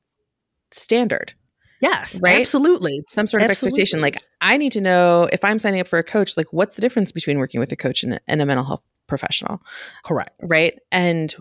[0.71, 1.33] standard,
[1.81, 2.41] Yes, Right?
[2.41, 3.03] absolutely.
[3.09, 4.01] some sort of expectation.
[4.01, 6.81] Like I need to know if I'm signing up for a coach, like what's the
[6.81, 9.63] difference between working with a coach and, and a mental health professional,
[10.05, 10.31] Correct.
[10.43, 10.79] right?
[10.93, 11.35] And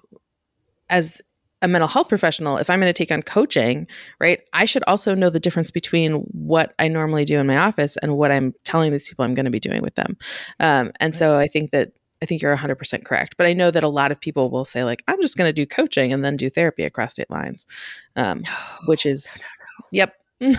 [0.89, 1.21] as
[1.61, 3.87] a mental health professional, if I'm going to take on coaching,
[4.19, 7.97] right, I should also know the difference between what I normally do in my office
[7.97, 10.17] and what I'm telling these people I'm going to be doing with them.
[10.59, 13.37] Um, and so I think that I think you're 100% correct.
[13.37, 15.53] But I know that a lot of people will say, like, I'm just going to
[15.53, 17.67] do coaching and then do therapy across state lines,
[18.15, 18.43] um,
[18.85, 19.43] which is,
[19.91, 20.15] yep.
[20.39, 20.57] And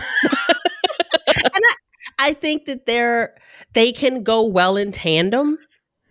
[1.27, 1.75] I,
[2.19, 3.35] I think that they're,
[3.73, 5.57] they can go well in tandem.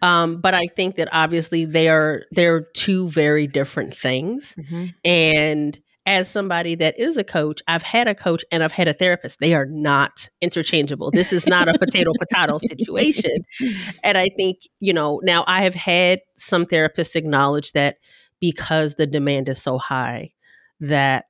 [0.00, 4.54] Um, but I think that obviously they are they're two very different things.
[4.56, 4.86] Mm-hmm.
[5.04, 8.94] And as somebody that is a coach, I've had a coach and I've had a
[8.94, 9.40] therapist.
[9.40, 11.10] They are not interchangeable.
[11.10, 13.44] This is not a potato potato situation.
[14.02, 17.96] And I think, you know, now I have had some therapists acknowledge that
[18.40, 20.30] because the demand is so high
[20.80, 21.26] that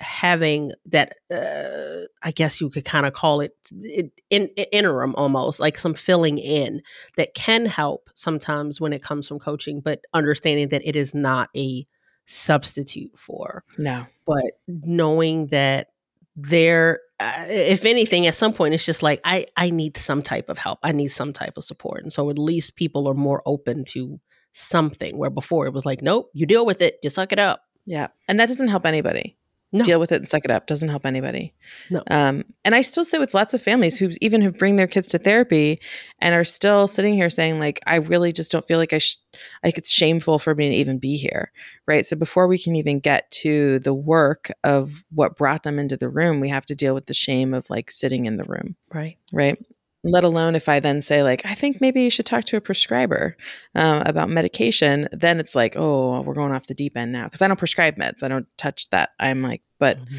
[0.00, 5.60] having that uh, i guess you could kind of call it in, in, interim almost
[5.60, 6.82] like some filling in
[7.16, 11.50] that can help sometimes when it comes from coaching but understanding that it is not
[11.56, 11.86] a
[12.30, 13.64] substitute for.
[13.76, 14.06] No.
[14.24, 15.88] But knowing that
[16.36, 20.48] there uh, if anything at some point it's just like I I need some type
[20.48, 20.78] of help.
[20.82, 22.02] I need some type of support.
[22.02, 24.20] And so at least people are more open to
[24.52, 27.62] something where before it was like nope, you deal with it, you suck it up.
[27.84, 28.08] Yeah.
[28.28, 29.36] And that doesn't help anybody
[29.72, 29.84] no.
[29.84, 30.66] deal with it and suck it up.
[30.66, 31.54] Doesn't help anybody.
[31.90, 32.02] No.
[32.10, 35.08] Um, and i still sit with lots of families who even have bring their kids
[35.10, 35.80] to therapy
[36.20, 39.16] and are still sitting here saying like i really just don't feel like i sh-
[39.64, 41.52] like it's shameful for me to even be here.
[41.86, 42.06] Right?
[42.06, 46.08] So before we can even get to the work of what brought them into the
[46.08, 48.76] room we have to deal with the shame of like sitting in the room.
[48.92, 49.16] Right.
[49.32, 49.58] Right
[50.02, 52.60] let alone if I then say, like, I think maybe you should talk to a
[52.60, 53.36] prescriber
[53.74, 57.24] um, about medication, then it's like, oh, we're going off the deep end now.
[57.24, 59.10] Because I don't prescribe meds, I don't touch that.
[59.18, 60.16] I'm like, but mm-hmm.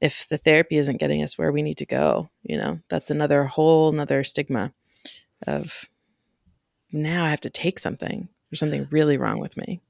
[0.00, 3.44] if the therapy isn't getting us where we need to go, you know, that's another
[3.44, 4.72] whole another stigma
[5.46, 5.88] of
[6.92, 8.28] now I have to take something.
[8.50, 9.80] There's something really wrong with me.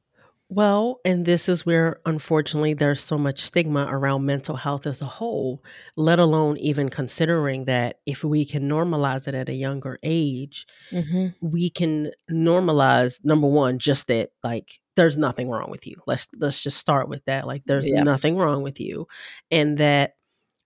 [0.53, 5.07] Well, and this is where unfortunately there's so much stigma around mental health as a
[5.07, 5.63] whole,
[5.97, 11.29] let alone even considering that if we can normalize it at a younger age, mm-hmm.
[11.41, 15.95] we can normalize number one, just that like there's nothing wrong with you.
[16.09, 17.47] Let's let's just start with that.
[17.47, 18.03] Like there's yeah.
[18.03, 19.07] nothing wrong with you.
[19.53, 20.15] And that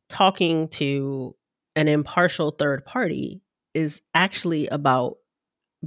[0.09, 1.37] talking to
[1.77, 3.43] an impartial third party
[3.75, 5.17] is actually about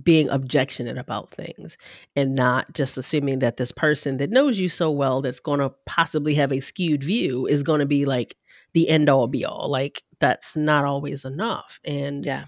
[0.03, 1.77] being objectionate about things
[2.15, 5.69] and not just assuming that this person that knows you so well that's going to
[5.86, 8.36] possibly have a skewed view is going to be like
[8.73, 9.69] the end all be all.
[9.69, 11.79] Like that's not always enough.
[11.86, 12.45] And yeah.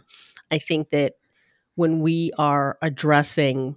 [0.51, 1.13] I think that
[1.75, 3.75] when we are addressing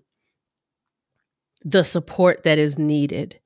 [1.65, 3.39] the support that is needed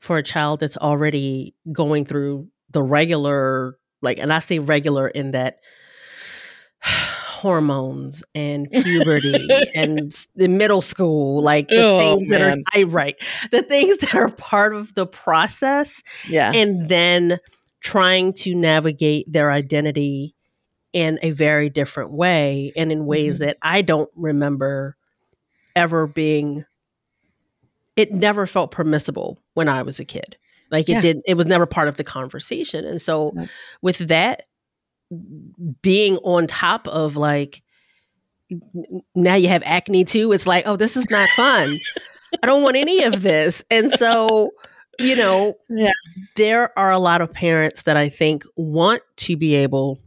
[0.00, 5.30] for a child that's already going through the regular like and i say regular in
[5.30, 5.60] that
[7.44, 12.40] hormones and puberty and the middle school, like the oh, things man.
[12.40, 13.16] that are I right,
[13.50, 16.02] the things that are part of the process.
[16.26, 16.52] Yeah.
[16.54, 17.38] And then
[17.82, 20.34] trying to navigate their identity
[20.94, 23.44] in a very different way and in ways mm-hmm.
[23.44, 24.96] that I don't remember
[25.76, 26.64] ever being
[27.94, 30.38] it never felt permissible when I was a kid.
[30.70, 31.00] Like it yeah.
[31.02, 32.86] did it was never part of the conversation.
[32.86, 33.34] And so
[33.82, 34.44] with that
[35.82, 37.62] being on top of like
[39.14, 41.76] now you have acne too it's like oh this is not fun
[42.42, 44.50] i don't want any of this and so
[44.98, 45.92] you know yeah.
[46.36, 49.98] there are a lot of parents that i think want to be able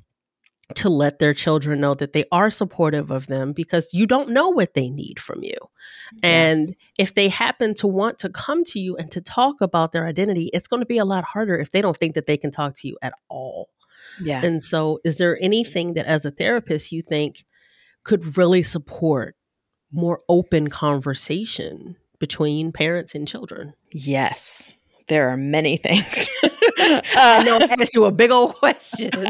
[0.76, 4.50] to let their children know that they are supportive of them because you don't know
[4.50, 5.56] what they need from you.
[6.22, 6.30] Yeah.
[6.30, 10.06] And if they happen to want to come to you and to talk about their
[10.06, 12.52] identity, it's going to be a lot harder if they don't think that they can
[12.52, 13.70] talk to you at all.
[14.22, 14.44] Yeah.
[14.44, 17.46] And so, is there anything that as a therapist you think
[18.04, 19.36] could really support
[19.92, 23.74] more open conversation between parents and children?
[23.94, 24.74] Yes.
[25.08, 26.30] There are many things.
[26.80, 29.10] I know I asked you a big old question.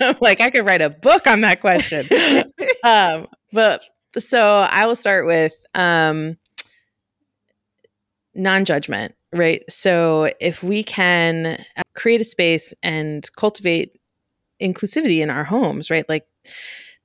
[0.00, 2.06] I'm like, I could write a book on that question.
[2.84, 3.84] um, but
[4.18, 6.36] so I will start with um,
[8.34, 9.62] non judgment right?
[9.68, 13.98] So if we can uh, create a space and cultivate
[14.60, 16.08] inclusivity in our homes, right?
[16.08, 16.26] Like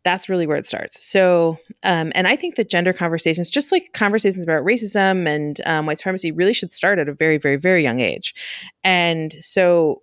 [0.03, 1.03] that's really where it starts.
[1.03, 5.86] So, um, and I think that gender conversations, just like conversations about racism and um,
[5.86, 8.33] white supremacy, really should start at a very, very, very young age.
[8.83, 10.01] And so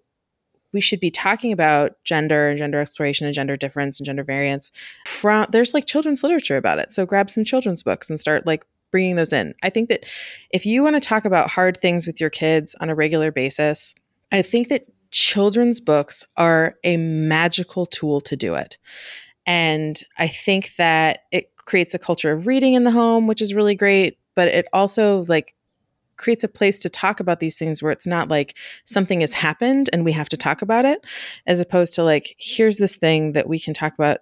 [0.73, 4.71] we should be talking about gender and gender exploration and gender difference and gender variance
[5.07, 8.65] from there's like children's literature about it so grab some children's books and start like
[8.91, 9.55] bringing those in.
[9.63, 10.05] I think that
[10.51, 13.95] if you want to talk about hard things with your kids on a regular basis,
[14.33, 18.79] I think that children's books are a magical tool to do it.
[19.47, 23.55] And I think that it creates a culture of reading in the home, which is
[23.55, 25.55] really great, but it also like
[26.17, 29.89] creates a place to talk about these things where it's not like something has happened
[29.93, 31.05] and we have to talk about it
[31.47, 34.19] as opposed to like here's this thing that we can talk about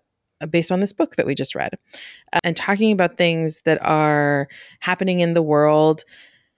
[0.47, 1.75] based on this book that we just read,
[2.33, 4.49] uh, and talking about things that are
[4.81, 6.05] happening in the world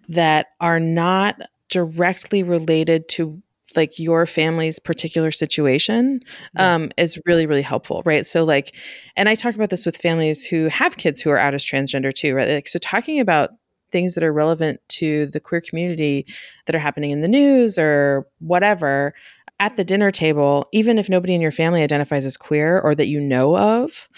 [0.09, 3.41] that are not directly related to
[3.77, 6.21] like your family's particular situation
[6.57, 6.75] yeah.
[6.75, 8.75] um, is really really helpful right so like
[9.17, 12.13] and i talk about this with families who have kids who are out as transgender
[12.13, 13.51] too right like so talking about
[13.91, 16.27] things that are relevant to the queer community
[16.67, 19.15] that are happening in the news or whatever
[19.61, 23.07] at the dinner table even if nobody in your family identifies as queer or that
[23.07, 24.09] you know of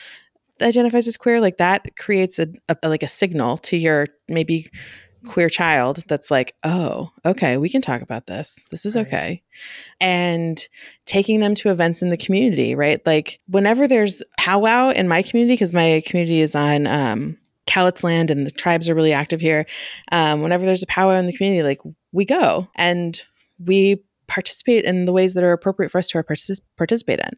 [0.63, 4.71] identifies as queer like that creates a, a like a signal to your maybe
[5.25, 8.65] queer child that's like, oh, okay, we can talk about this.
[8.71, 9.43] This is okay.
[10.01, 10.61] And
[11.07, 13.05] taking them to events in the community, right?
[13.07, 18.31] Like whenever there's powwow in my community, because my community is on um, Cowlitz land
[18.31, 19.67] and the tribes are really active here.
[20.11, 21.81] Um, whenever there's a powwow in the community, like
[22.13, 23.23] we go and
[23.65, 27.37] we participate in the ways that are appropriate for us to partic- participate in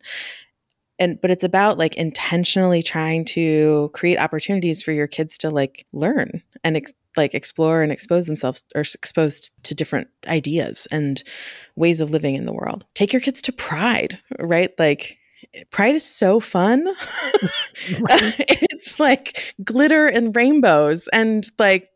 [0.99, 5.87] and but it's about like intentionally trying to create opportunities for your kids to like
[5.93, 11.23] learn and ex- like explore and expose themselves or exposed to different ideas and
[11.77, 12.85] ways of living in the world.
[12.95, 14.71] Take your kids to Pride, right?
[14.79, 15.19] Like
[15.71, 16.87] Pride is so fun.
[17.89, 21.89] it's like glitter and rainbows and like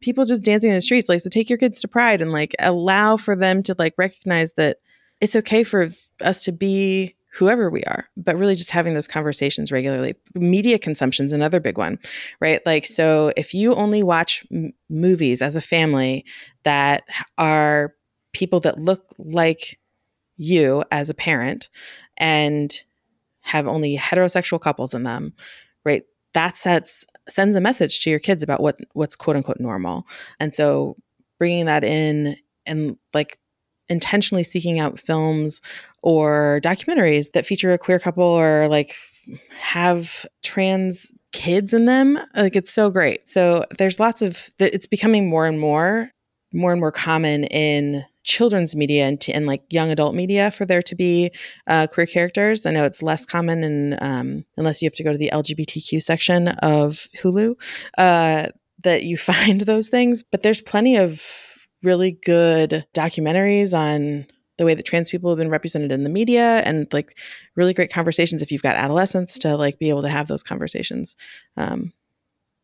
[0.00, 1.08] people just dancing in the streets.
[1.08, 4.52] Like, so take your kids to Pride and like allow for them to like recognize
[4.54, 4.78] that
[5.20, 9.72] it's okay for us to be whoever we are, but really just having those conversations
[9.72, 10.14] regularly.
[10.34, 11.98] Media consumption is another big one,
[12.40, 12.64] right?
[12.64, 16.24] Like, so if you only watch m- movies as a family
[16.62, 17.02] that
[17.36, 17.94] are
[18.32, 19.80] people that look like
[20.36, 21.68] you as a parent
[22.16, 22.84] and
[23.40, 25.32] have only heterosexual couples in them,
[25.84, 26.04] right?
[26.34, 30.06] That sets sends a message to your kids about what what's quote unquote normal.
[30.40, 30.96] And so
[31.38, 33.38] bringing that in and like
[33.88, 35.60] intentionally seeking out films
[36.02, 38.94] or documentaries that feature a queer couple or like
[39.50, 45.28] have trans kids in them like it's so great so there's lots of it's becoming
[45.28, 46.10] more and more
[46.52, 50.82] more and more common in children's media and, and like young adult media for there
[50.82, 51.30] to be
[51.66, 52.66] uh, queer characters.
[52.66, 56.02] I know it's less common in um, unless you have to go to the LGBTQ
[56.02, 57.54] section of Hulu
[57.98, 58.48] uh,
[58.82, 60.22] that you find those things.
[60.22, 61.22] But there's plenty of
[61.82, 66.62] really good documentaries on the way that trans people have been represented in the media
[66.64, 67.18] and like
[67.56, 71.16] really great conversations if you've got adolescents to like be able to have those conversations
[71.56, 71.92] um,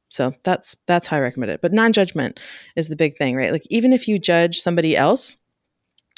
[0.09, 2.39] so that's that's how i recommend it but non-judgment
[2.77, 5.37] is the big thing right like even if you judge somebody else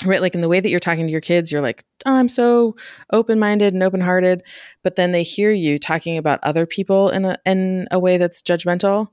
[0.05, 2.29] right like in the way that you're talking to your kids you're like oh, i'm
[2.29, 2.75] so
[3.12, 4.43] open-minded and open-hearted
[4.83, 8.43] but then they hear you talking about other people in a in a way that's
[8.43, 9.09] judgmental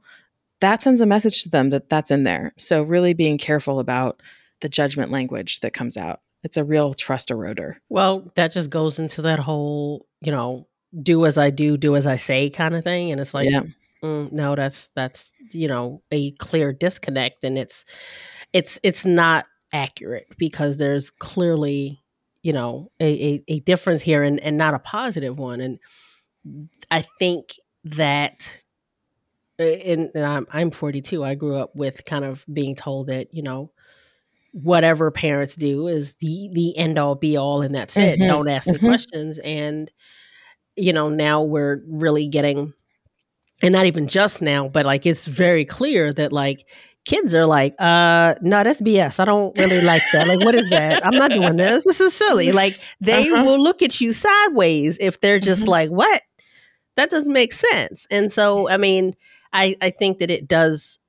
[0.61, 2.53] that sends a message to them that that's in there.
[2.57, 4.21] So really being careful about
[4.61, 6.19] the judgment language that comes out.
[6.43, 7.75] It's a real trust eroder.
[7.89, 10.67] Well, that just goes into that whole, you know,
[11.01, 13.11] do as I do, do as I say kind of thing.
[13.11, 13.63] And it's like, yeah.
[14.03, 17.85] mm, no, that's that's you know a clear disconnect, and it's
[18.53, 22.01] it's it's not accurate because there's clearly
[22.41, 25.79] you know a, a, a difference here and, and not a positive one and
[26.89, 27.49] i think
[27.83, 28.59] that
[29.57, 33.43] and, and I'm, I'm 42 i grew up with kind of being told that you
[33.43, 33.71] know
[34.51, 38.21] whatever parents do is the the end all be all and that's mm-hmm.
[38.21, 38.83] it don't ask mm-hmm.
[38.83, 39.91] me questions and
[40.75, 42.73] you know now we're really getting
[43.61, 46.65] and not even just now but like it's very clear that like
[47.09, 50.69] kids are like uh no that's bs i don't really like that like what is
[50.69, 53.43] that i'm not doing this this is silly like they uh-huh.
[53.43, 55.69] will look at you sideways if they're just mm-hmm.
[55.69, 56.21] like what
[56.95, 59.15] that doesn't make sense and so i mean
[59.53, 60.99] I, I think that it does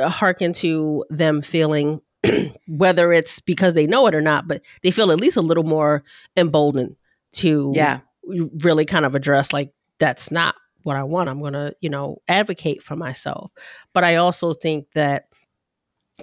[0.00, 2.00] hearken to them feeling
[2.68, 5.64] whether it's because they know it or not, but they feel at least a little
[5.64, 6.04] more
[6.36, 6.96] emboldened
[7.32, 8.00] to yeah.
[8.24, 11.28] really kind of address like that's not what I want.
[11.28, 13.50] I'm going to, you know, advocate for myself.
[13.92, 15.27] But I also think that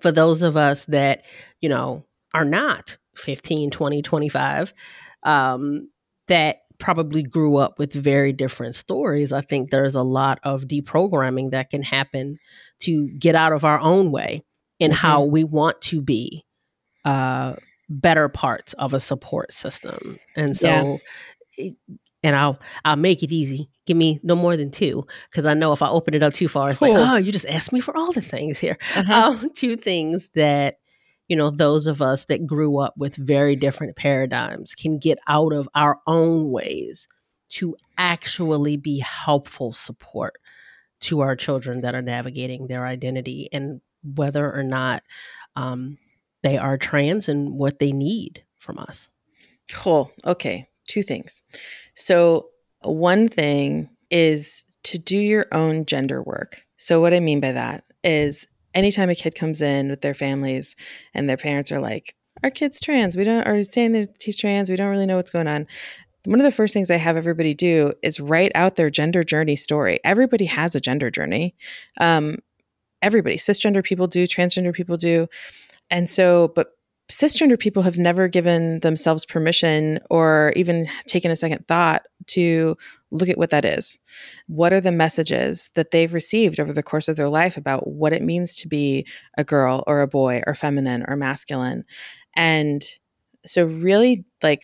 [0.01, 1.23] for those of us that,
[1.61, 2.03] you know,
[2.33, 4.73] are not 15, 20, 25,
[5.23, 5.89] um,
[6.27, 11.51] that probably grew up with very different stories, I think there's a lot of deprogramming
[11.51, 12.37] that can happen
[12.81, 14.43] to get out of our own way
[14.79, 14.97] in mm-hmm.
[14.97, 16.45] how we want to be
[17.05, 17.55] uh,
[17.89, 20.19] better parts of a support system.
[20.35, 20.99] And so,
[21.57, 21.69] yeah.
[22.25, 23.69] And I'll I'll make it easy.
[23.85, 26.47] Give me no more than two because I know if I open it up too
[26.47, 26.93] far, it's cool.
[26.93, 28.77] like, oh, you just asked me for all the things here.
[28.95, 29.13] Uh-huh.
[29.13, 30.79] Um, two things that
[31.27, 35.53] you know, those of us that grew up with very different paradigms can get out
[35.53, 37.07] of our own ways
[37.49, 40.35] to actually be helpful support
[40.99, 45.01] to our children that are navigating their identity and whether or not
[45.55, 45.97] um,
[46.43, 49.09] they are trans and what they need from us.
[49.71, 50.11] Cool.
[50.25, 50.69] Okay.
[50.87, 51.41] Two things.
[51.95, 52.49] So,
[52.81, 56.61] one thing is to do your own gender work.
[56.77, 60.75] So, what I mean by that is anytime a kid comes in with their families
[61.13, 64.69] and their parents are like, our kid's trans, we don't, are saying that he's trans,
[64.69, 65.65] we don't really know what's going on.
[66.25, 69.55] One of the first things I have everybody do is write out their gender journey
[69.55, 69.99] story.
[70.03, 71.55] Everybody has a gender journey.
[71.99, 72.39] Um,
[73.01, 75.27] everybody, cisgender people do, transgender people do.
[75.89, 76.74] And so, but
[77.09, 82.75] cisgender people have never given themselves permission or even taken a second thought to
[83.11, 83.99] look at what that is.
[84.47, 88.13] What are the messages that they've received over the course of their life about what
[88.13, 89.05] it means to be
[89.37, 91.83] a girl or a boy or feminine or masculine?
[92.35, 92.83] And
[93.45, 94.63] so, really, like,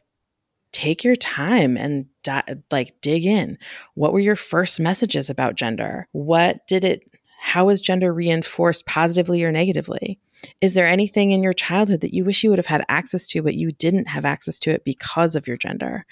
[0.72, 3.58] take your time and di- like dig in.
[3.96, 6.08] What were your first messages about gender?
[6.12, 7.04] What did it,
[7.40, 10.20] how was gender reinforced positively or negatively?
[10.60, 13.42] Is there anything in your childhood that you wish you would have had access to,
[13.42, 16.06] but you didn't have access to it because of your gender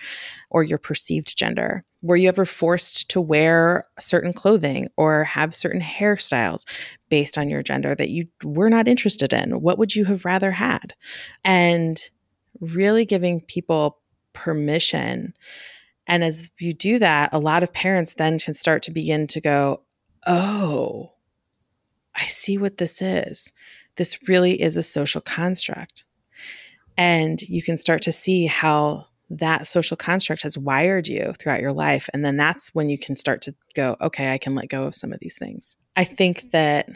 [0.50, 1.84] or your perceived gender?
[2.02, 6.66] Were you ever forced to wear certain clothing or have certain hairstyles
[7.10, 9.62] based on your gender that you were not interested in?
[9.62, 10.94] What would you have rather had?
[11.44, 12.00] And
[12.60, 14.00] really giving people
[14.34, 15.34] permission.
[16.08, 19.42] And as you do that, a lot of parents then can start to begin to
[19.42, 19.84] go,
[20.26, 21.14] oh,
[22.16, 23.54] I see what this is
[24.00, 26.06] this really is a social construct.
[26.97, 31.74] And you can start to see how that social construct has wired you throughout your
[31.74, 32.10] life.
[32.14, 34.95] And then that's when you can start to go, okay, I can let go of
[34.95, 35.76] some of these things.
[35.97, 36.89] I think that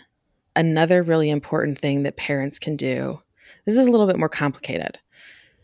[0.55, 3.19] another really important thing that parents can do
[3.65, 4.99] this is a little bit more complicated,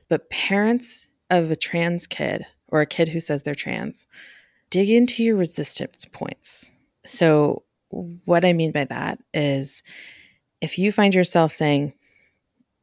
[0.09, 4.05] but parents of a trans kid or a kid who says they're trans,
[4.69, 6.73] dig into your resistance points.
[7.05, 9.81] So, what I mean by that is
[10.61, 11.93] if you find yourself saying,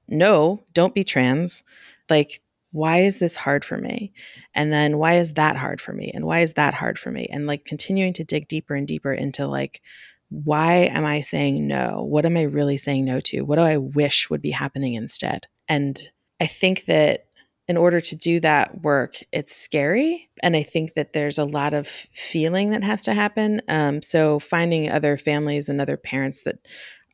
[0.09, 1.62] no, don't be trans,
[2.09, 2.41] like,
[2.72, 4.12] why is this hard for me?
[4.55, 6.11] And then why is that hard for me?
[6.12, 7.27] And why is that hard for me?
[7.31, 9.81] And like continuing to dig deeper and deeper into like,
[10.29, 12.05] why am I saying no?
[12.07, 13.43] What am I really saying no to?
[13.43, 15.47] What do I wish would be happening instead?
[15.68, 15.99] And
[16.41, 17.27] I think that
[17.68, 20.29] in order to do that work, it's scary.
[20.43, 23.61] And I think that there's a lot of feeling that has to happen.
[23.68, 26.59] Um, so finding other families and other parents that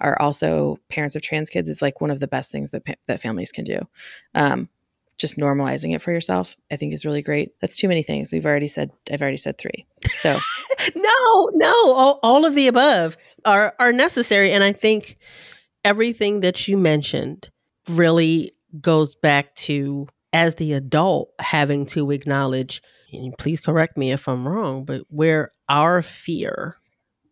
[0.03, 3.22] are also parents of trans kids is like one of the best things that that
[3.22, 3.78] families can do.
[4.34, 4.68] Um,
[5.18, 7.53] just normalizing it for yourself, I think, is really great.
[7.61, 8.32] That's too many things.
[8.32, 8.90] We've already said.
[9.11, 9.86] I've already said three.
[10.14, 10.38] So,
[10.96, 15.16] no, no, all, all of the above are are necessary, and I think
[15.84, 17.50] everything that you mentioned
[17.88, 22.82] really goes back to as the adult having to acknowledge.
[23.38, 26.76] Please correct me if I'm wrong, but where our fear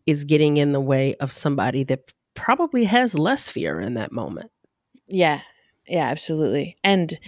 [0.06, 4.50] is getting in the way of somebody that probably has less fear in that moment.
[5.06, 5.40] Yeah.
[5.86, 6.76] Yeah, absolutely.
[6.84, 7.18] And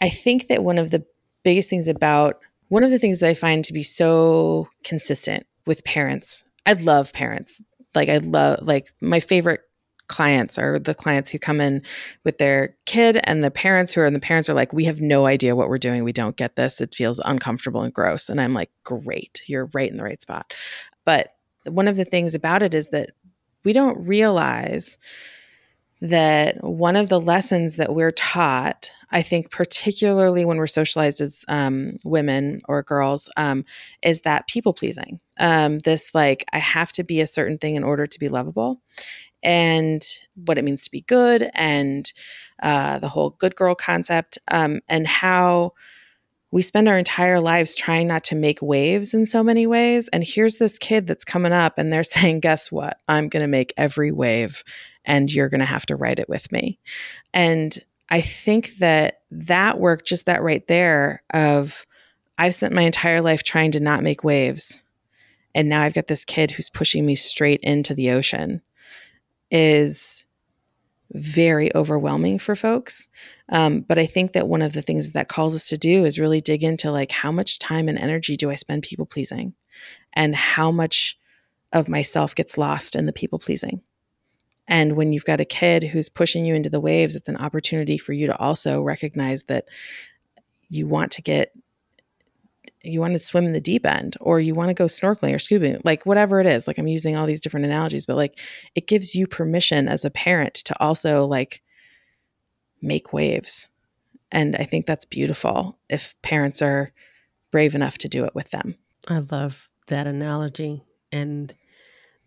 [0.00, 1.04] I think that one of the
[1.42, 5.84] biggest things about one of the things that I find to be so consistent with
[5.84, 7.62] parents, I love parents.
[7.94, 9.60] Like, I love, like, my favorite
[10.08, 11.82] clients are the clients who come in
[12.24, 15.00] with their kid and the parents who are, and the parents are like, we have
[15.00, 16.04] no idea what we're doing.
[16.04, 16.80] We don't get this.
[16.80, 18.28] It feels uncomfortable and gross.
[18.28, 20.52] And I'm like, great, you're right in the right spot.
[21.04, 21.28] But
[21.66, 23.10] one of the things about it is that
[23.64, 24.98] we don't realize
[26.00, 31.44] that one of the lessons that we're taught, I think, particularly when we're socialized as
[31.48, 33.64] um, women or girls, um,
[34.02, 35.20] is that people pleasing.
[35.38, 38.82] Um, this, like, I have to be a certain thing in order to be lovable,
[39.42, 40.04] and
[40.34, 42.12] what it means to be good, and
[42.62, 45.72] uh, the whole good girl concept, um, and how
[46.54, 50.06] we spend our entire lives trying not to make waves in so many ways.
[50.12, 52.98] And here's this kid that's coming up and they're saying, guess what?
[53.08, 54.62] I'm going to make every wave
[55.04, 56.78] and you're going to have to write it with me.
[57.32, 57.76] And
[58.08, 61.84] I think that that work, just that right there, of
[62.38, 64.84] I've spent my entire life trying to not make waves.
[65.56, 68.62] And now I've got this kid who's pushing me straight into the ocean
[69.50, 70.24] is
[71.14, 73.08] very overwhelming for folks.
[73.48, 76.18] Um, but I think that one of the things that calls us to do is
[76.18, 79.54] really dig into like how much time and energy do I spend people pleasing,
[80.12, 81.18] and how much
[81.72, 83.80] of myself gets lost in the people pleasing.
[84.66, 87.98] And when you've got a kid who's pushing you into the waves, it's an opportunity
[87.98, 89.66] for you to also recognize that
[90.68, 91.52] you want to get
[92.84, 95.38] you want to swim in the deep end or you want to go snorkeling or
[95.38, 98.38] scuba like whatever it is like i'm using all these different analogies but like
[98.74, 101.62] it gives you permission as a parent to also like
[102.84, 103.68] make waves.
[104.30, 106.92] And i think that's beautiful if parents are
[107.50, 108.76] brave enough to do it with them.
[109.08, 110.82] I love that analogy
[111.12, 111.54] and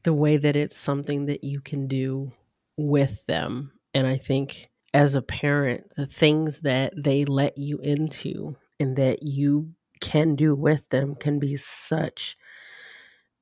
[0.04, 2.32] the way that it's something that you can do
[2.78, 3.72] with them.
[3.94, 9.24] And i think as a parent the things that they let you into and that
[9.24, 12.38] you can do with them can be such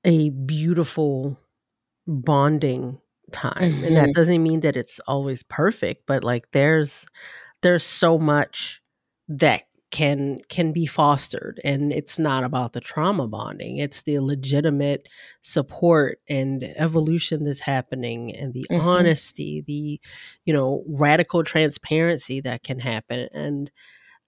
[0.03, 1.37] a beautiful
[2.07, 2.99] bonding
[3.31, 3.53] time.
[3.53, 3.83] Mm-hmm.
[3.83, 4.11] And that mm-hmm.
[4.11, 7.05] doesn't mean that it's always perfect, but like there's
[7.61, 8.81] there's so much
[9.27, 15.07] that can can be fostered and it's not about the trauma bonding it's the legitimate
[15.41, 18.85] support and evolution that's happening and the mm-hmm.
[18.85, 20.01] honesty the
[20.43, 23.71] you know radical transparency that can happen and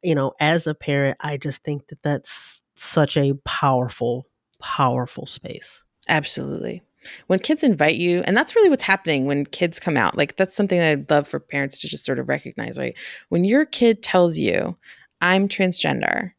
[0.03, 4.27] you know as a parent i just think that that's such a powerful
[4.59, 5.83] powerful space.
[6.09, 6.81] Absolutely.
[7.27, 10.55] When kids invite you and that's really what's happening when kids come out like that's
[10.55, 12.95] something i'd love for parents to just sort of recognize right?
[13.29, 14.77] When your kid tells you
[15.21, 16.31] I'm transgender,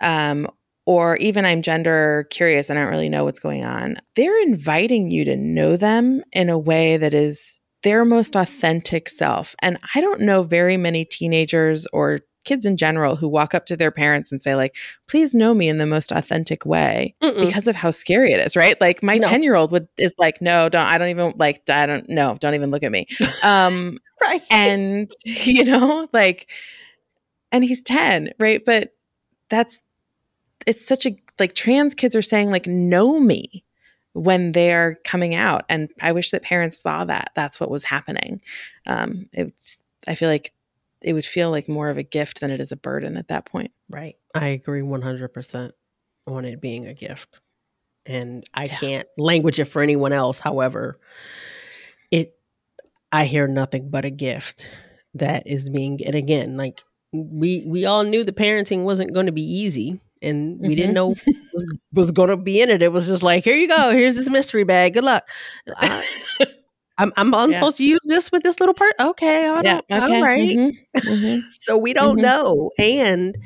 [0.00, 0.48] um,
[0.84, 5.10] or even I'm gender curious and I don't really know what's going on, they're inviting
[5.10, 9.54] you to know them in a way that is their most authentic self.
[9.62, 13.76] And I don't know very many teenagers or kids in general who walk up to
[13.76, 14.74] their parents and say like
[15.06, 17.46] please know me in the most authentic way Mm-mm.
[17.46, 20.40] because of how scary it is right like my 10 year old would is like
[20.40, 23.06] no don't i don't even like i don't know don't even look at me
[23.42, 26.48] um right and you know like
[27.52, 28.64] and he's 10, right?
[28.64, 28.90] But
[29.48, 29.82] that's
[30.66, 33.64] it's such a like trans kids are saying like know me
[34.14, 38.40] when they're coming out and I wish that parents saw that that's what was happening.
[38.86, 40.52] Um it's I feel like
[41.06, 43.46] it would feel like more of a gift than it is a burden at that
[43.46, 43.70] point.
[43.88, 44.16] Right.
[44.34, 45.70] I agree 100%
[46.26, 47.38] on it being a gift.
[48.04, 48.74] And I yeah.
[48.74, 50.40] can't language it for anyone else.
[50.40, 50.98] However,
[52.10, 52.34] it
[53.12, 54.68] I hear nothing but a gift
[55.14, 56.82] that is being and again like
[57.12, 60.76] we we all knew the parenting wasn't going to be easy and we mm-hmm.
[60.76, 61.14] didn't know
[61.54, 64.16] was was going to be in it it was just like here you go here's
[64.16, 65.26] this mystery bag good luck
[65.76, 66.04] I,
[66.98, 67.58] I'm, I'm yeah.
[67.58, 68.94] supposed to use this with this little part.
[68.98, 70.16] Okay, all, yeah, okay.
[70.16, 70.56] all right.
[70.56, 70.98] mm-hmm.
[70.98, 71.40] Mm-hmm.
[71.60, 72.22] so we don't mm-hmm.
[72.22, 73.36] know, and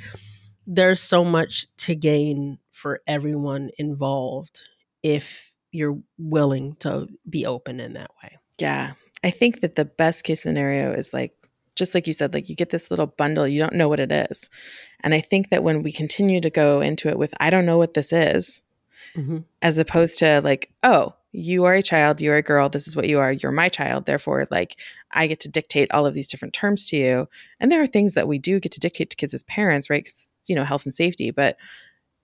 [0.66, 4.62] there's so much to gain for everyone involved
[5.02, 8.38] if you're willing to be open in that way.
[8.60, 8.92] Yeah,
[9.24, 11.34] I think that the best case scenario is like
[11.80, 14.12] just like you said, like you get this little bundle, you don't know what it
[14.12, 14.50] is.
[15.00, 17.78] And I think that when we continue to go into it with, I don't know
[17.78, 18.60] what this is,
[19.16, 19.38] mm-hmm.
[19.62, 23.08] as opposed to like, oh, you are a child, you're a girl, this is what
[23.08, 24.06] you are, you're my child.
[24.06, 24.76] Therefore, like,
[25.12, 27.28] I get to dictate all of these different terms to you.
[27.60, 30.02] And there are things that we do get to dictate to kids as parents, right?
[30.02, 31.30] Because, you know, health and safety.
[31.30, 31.56] But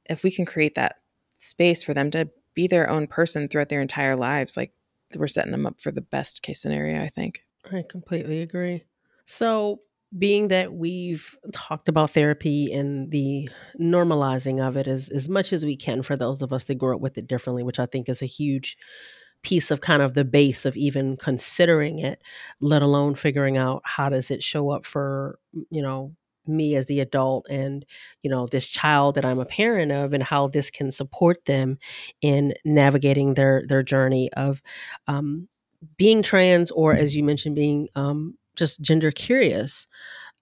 [0.06, 0.96] if we can create that
[1.38, 4.72] space for them to be their own person throughout their entire lives, like,
[5.14, 7.44] we're setting them up for the best case scenario, I think.
[7.72, 8.84] I completely agree.
[9.24, 9.80] So,
[10.16, 13.48] being that we've talked about therapy and the
[13.80, 16.94] normalizing of it as, as much as we can for those of us that grew
[16.94, 18.76] up with it differently, which I think is a huge
[19.42, 22.20] piece of kind of the base of even considering it,
[22.60, 25.38] let alone figuring out how does it show up for,
[25.70, 26.12] you know,
[26.48, 27.84] me as the adult and
[28.22, 31.76] you know this child that i'm a parent of and how this can support them
[32.20, 34.62] in navigating their their journey of
[35.08, 35.48] um,
[35.96, 39.86] being trans or as you mentioned being um, just gender curious,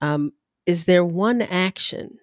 [0.00, 0.32] um,
[0.66, 2.18] is there one action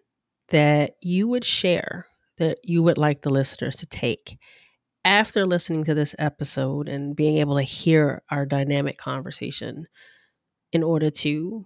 [0.50, 4.38] that you would share that you would like the listeners to take
[5.06, 9.88] after listening to this episode and being able to hear our dynamic conversation
[10.72, 11.66] in order to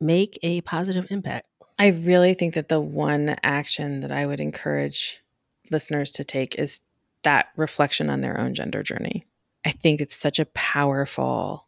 [0.00, 1.48] make a positive impact?
[1.78, 5.22] I really think that the one action that I would encourage
[5.70, 6.80] listeners to take is
[7.24, 9.26] that reflection on their own gender journey.
[9.64, 11.66] I think it's such a powerful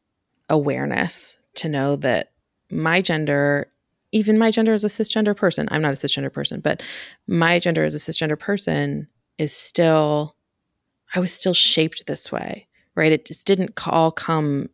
[0.49, 2.33] awareness to know that
[2.71, 3.69] my gender,
[4.13, 6.83] even my gender as a cisgender person, I'm not a cisgender person, but
[7.27, 10.37] my gender as a cisgender person is still,
[11.15, 13.13] I was still shaped this way, right?
[13.13, 14.69] It just didn't all come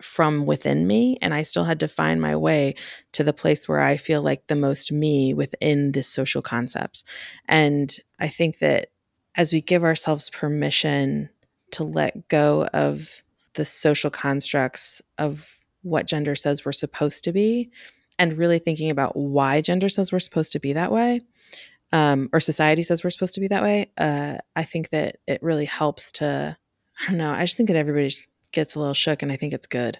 [0.00, 1.18] from within me.
[1.22, 2.74] And I still had to find my way
[3.12, 7.02] to the place where I feel like the most me within this social concepts.
[7.46, 8.90] And I think that
[9.36, 11.30] as we give ourselves permission
[11.72, 13.22] to let go of
[13.54, 17.70] the social constructs of what gender says we're supposed to be
[18.18, 21.20] and really thinking about why gender says we're supposed to be that way
[21.92, 25.42] um, or society says we're supposed to be that way uh, i think that it
[25.42, 26.56] really helps to
[27.00, 28.10] i don't know i just think that everybody
[28.52, 29.98] gets a little shook and i think it's good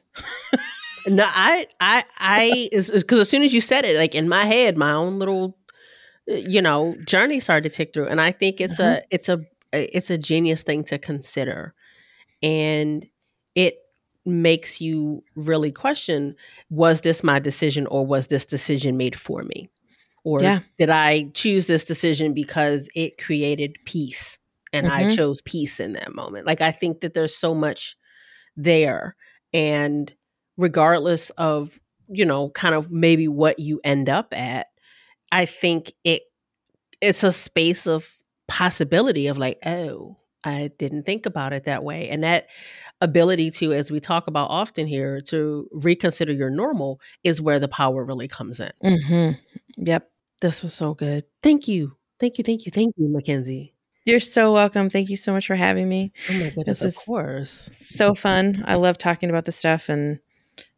[1.06, 4.76] no i i i because as soon as you said it like in my head
[4.76, 5.56] my own little
[6.30, 8.98] uh, you know journey started to tick through and i think it's mm-hmm.
[8.98, 11.74] a it's a it's a genius thing to consider
[12.42, 13.06] and
[13.54, 13.78] it
[14.26, 16.34] makes you really question
[16.70, 19.68] was this my decision or was this decision made for me?
[20.24, 20.60] Or yeah.
[20.78, 24.38] did I choose this decision because it created peace
[24.72, 25.08] and mm-hmm.
[25.08, 26.46] I chose peace in that moment?
[26.46, 27.96] Like, I think that there's so much
[28.56, 29.14] there.
[29.54, 30.12] And
[30.56, 34.66] regardless of, you know, kind of maybe what you end up at,
[35.30, 36.22] I think it
[37.00, 38.08] it's a space of
[38.48, 40.16] possibility of like, oh,
[40.46, 42.08] I didn't think about it that way.
[42.08, 42.46] And that
[43.00, 47.66] ability to, as we talk about often here, to reconsider your normal is where the
[47.66, 48.70] power really comes in.
[48.82, 49.32] Mm-hmm.
[49.84, 50.08] Yep.
[50.40, 51.24] This was so good.
[51.42, 51.96] Thank you.
[52.20, 52.44] Thank you.
[52.44, 52.70] Thank you.
[52.70, 53.74] Thank you, Mackenzie.
[54.04, 54.88] You're so welcome.
[54.88, 56.12] Thank you so much for having me.
[56.30, 57.68] Oh my goodness, this of course.
[57.72, 58.62] So fun.
[58.64, 60.20] I love talking about this stuff and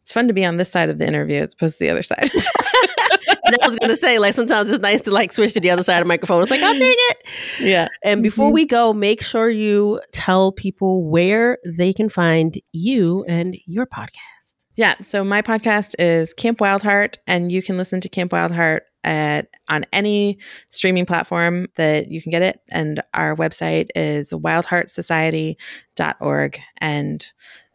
[0.00, 2.02] it's fun to be on this side of the interview as opposed to the other
[2.02, 2.30] side.
[3.62, 5.98] I was gonna say, like sometimes it's nice to like switch to the other side
[5.98, 6.42] of the microphone.
[6.42, 7.26] It's like, I'll take it.
[7.60, 7.88] Yeah.
[8.04, 8.54] And before mm-hmm.
[8.54, 14.54] we go, make sure you tell people where they can find you and your podcast.
[14.76, 14.94] Yeah.
[15.00, 18.84] So my podcast is Camp Wild Heart, and you can listen to Camp Wild Heart
[19.04, 20.38] at on any
[20.70, 22.60] streaming platform that you can get it.
[22.70, 26.60] And our website is wildheartsociety.org.
[26.78, 27.26] And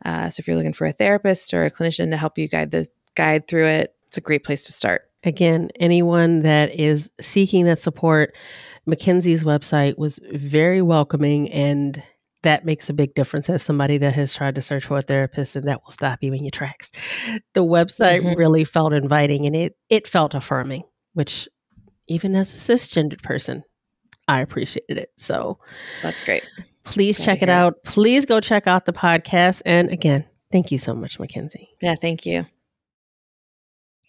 [0.06, 2.70] uh, so if you're looking for a therapist or a clinician to help you guide
[2.72, 5.04] the guide through it, it's a great place to start.
[5.24, 8.36] Again, anyone that is seeking that support,
[8.86, 12.04] Mackenzie's website was very welcoming and
[12.44, 15.56] that makes a big difference as somebody that has tried to search for a therapist
[15.56, 16.92] and that will stop you in your tracks.
[17.54, 18.38] The website mm-hmm.
[18.38, 21.48] really felt inviting and it it felt affirming, which
[22.08, 23.64] even as a cisgendered person,
[24.28, 25.12] I appreciated it.
[25.18, 25.58] So
[26.02, 26.44] that's great.
[26.84, 27.76] Please Glad check it out.
[27.78, 27.84] It.
[27.86, 29.62] Please go check out the podcast.
[29.66, 31.70] And again, thank you so much, Mackenzie.
[31.82, 32.46] Yeah, thank you.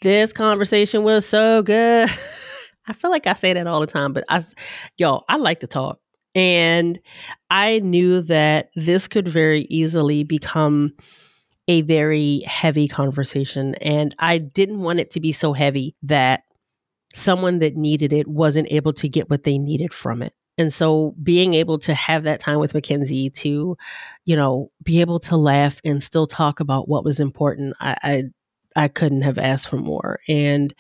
[0.05, 2.11] This conversation was so good.
[2.87, 4.45] I feel like I say that all the time, but I,
[4.99, 5.99] y'all, I like to talk.
[6.35, 7.01] And
[7.49, 10.93] I knew that this could very easily become
[11.69, 13.77] a very heavy conversation.
[13.77, 16.43] And I didn't want it to be so heavy that
[17.15, 20.35] someone that needed it wasn't able to get what they needed from it.
[20.59, 23.75] And so being able to have that time with Mackenzie to,
[24.27, 28.23] you know, be able to laugh and still talk about what was important, I, I
[28.77, 30.21] I couldn't have asked for more.
[30.29, 30.75] And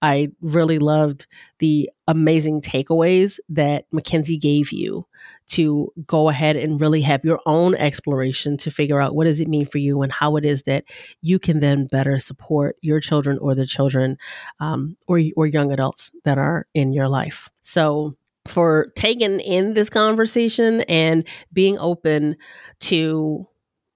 [0.00, 1.26] I really loved
[1.58, 5.06] the amazing takeaways that Mackenzie gave you
[5.48, 9.48] to go ahead and really have your own exploration to figure out what does it
[9.48, 10.84] mean for you and how it is that
[11.20, 14.18] you can then better support your children or the children
[14.60, 17.50] um, or, or young adults that are in your life.
[17.62, 18.16] So
[18.46, 22.36] for taking in this conversation and being open
[22.80, 23.46] to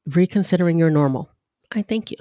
[0.07, 1.31] reconsidering your normal.
[1.73, 2.19] I thank you.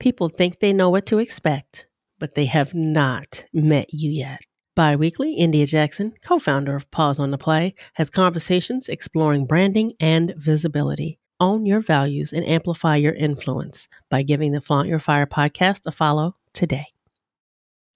[0.00, 1.88] People think they know what to expect,
[2.20, 4.40] but they have not met you yet.
[4.76, 10.34] Biweekly, India Jackson, co founder of Pause on the Play, has conversations exploring branding and
[10.36, 11.18] visibility.
[11.40, 15.90] Own your values and amplify your influence by giving the Flaunt Your Fire podcast a
[15.90, 16.86] follow today.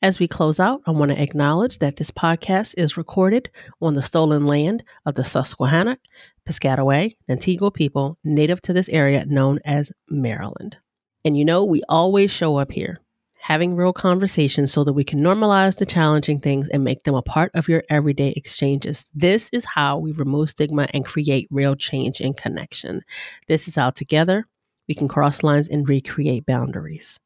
[0.02, 3.48] As we close out, I want to acknowledge that this podcast is recorded
[3.80, 6.00] on the stolen land of the Susquehannock,
[6.48, 10.78] Piscataway, Antigua people native to this area known as Maryland.
[11.24, 12.98] And you know, we always show up here
[13.42, 17.22] having real conversations so that we can normalize the challenging things and make them a
[17.22, 19.04] part of your everyday exchanges.
[19.14, 23.02] This is how we remove stigma and create real change and connection.
[23.48, 24.46] This is how together
[24.86, 27.18] we can cross lines and recreate boundaries.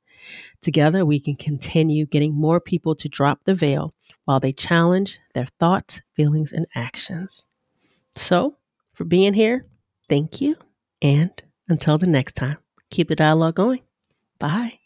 [0.62, 3.92] Together, we can continue getting more people to drop the veil
[4.24, 7.44] while they challenge their thoughts, feelings, and actions.
[8.14, 8.56] So,
[8.94, 9.66] for being here,
[10.08, 10.56] thank you.
[11.02, 11.30] And
[11.68, 12.56] until the next time,
[12.90, 13.82] keep the dialogue going.
[14.38, 14.78] Bye.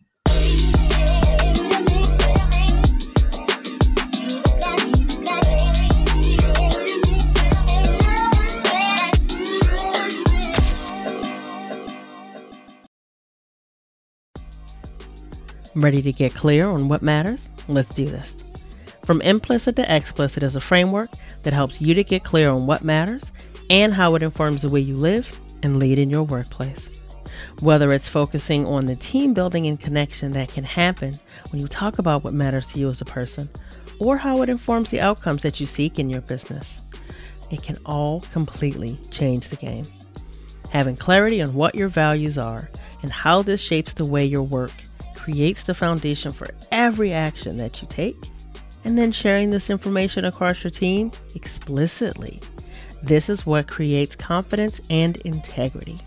[15.77, 17.49] Ready to get clear on what matters?
[17.69, 18.45] Let's do this.
[19.05, 21.11] From implicit to explicit is a framework
[21.43, 23.33] that helps you to get clear on what matters
[23.71, 26.91] and how it informs the way you live and lead in your workplace.
[27.61, 31.19] Whether it's focusing on the team building and connection that can happen
[31.51, 33.49] when you talk about what matters to you as a person,
[33.99, 36.79] or how it informs the outcomes that you seek in your business,
[37.51, 39.87] it can all completely change the game.
[40.71, 42.71] Having clarity on what your values are
[43.03, 44.73] and how this shapes the way your work
[45.15, 48.17] creates the foundation for every action that you take,
[48.85, 52.41] and then sharing this information across your team explicitly.
[53.03, 56.01] This is what creates confidence and integrity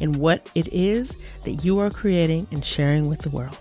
[0.00, 3.58] in what it is that you are creating and sharing with the world.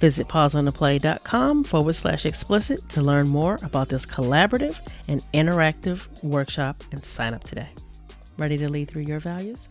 [0.00, 4.76] Visit pauseontheplay.com forward slash explicit to learn more about this collaborative
[5.08, 7.68] and interactive workshop and sign up today.
[8.38, 9.68] Ready to lead through your values?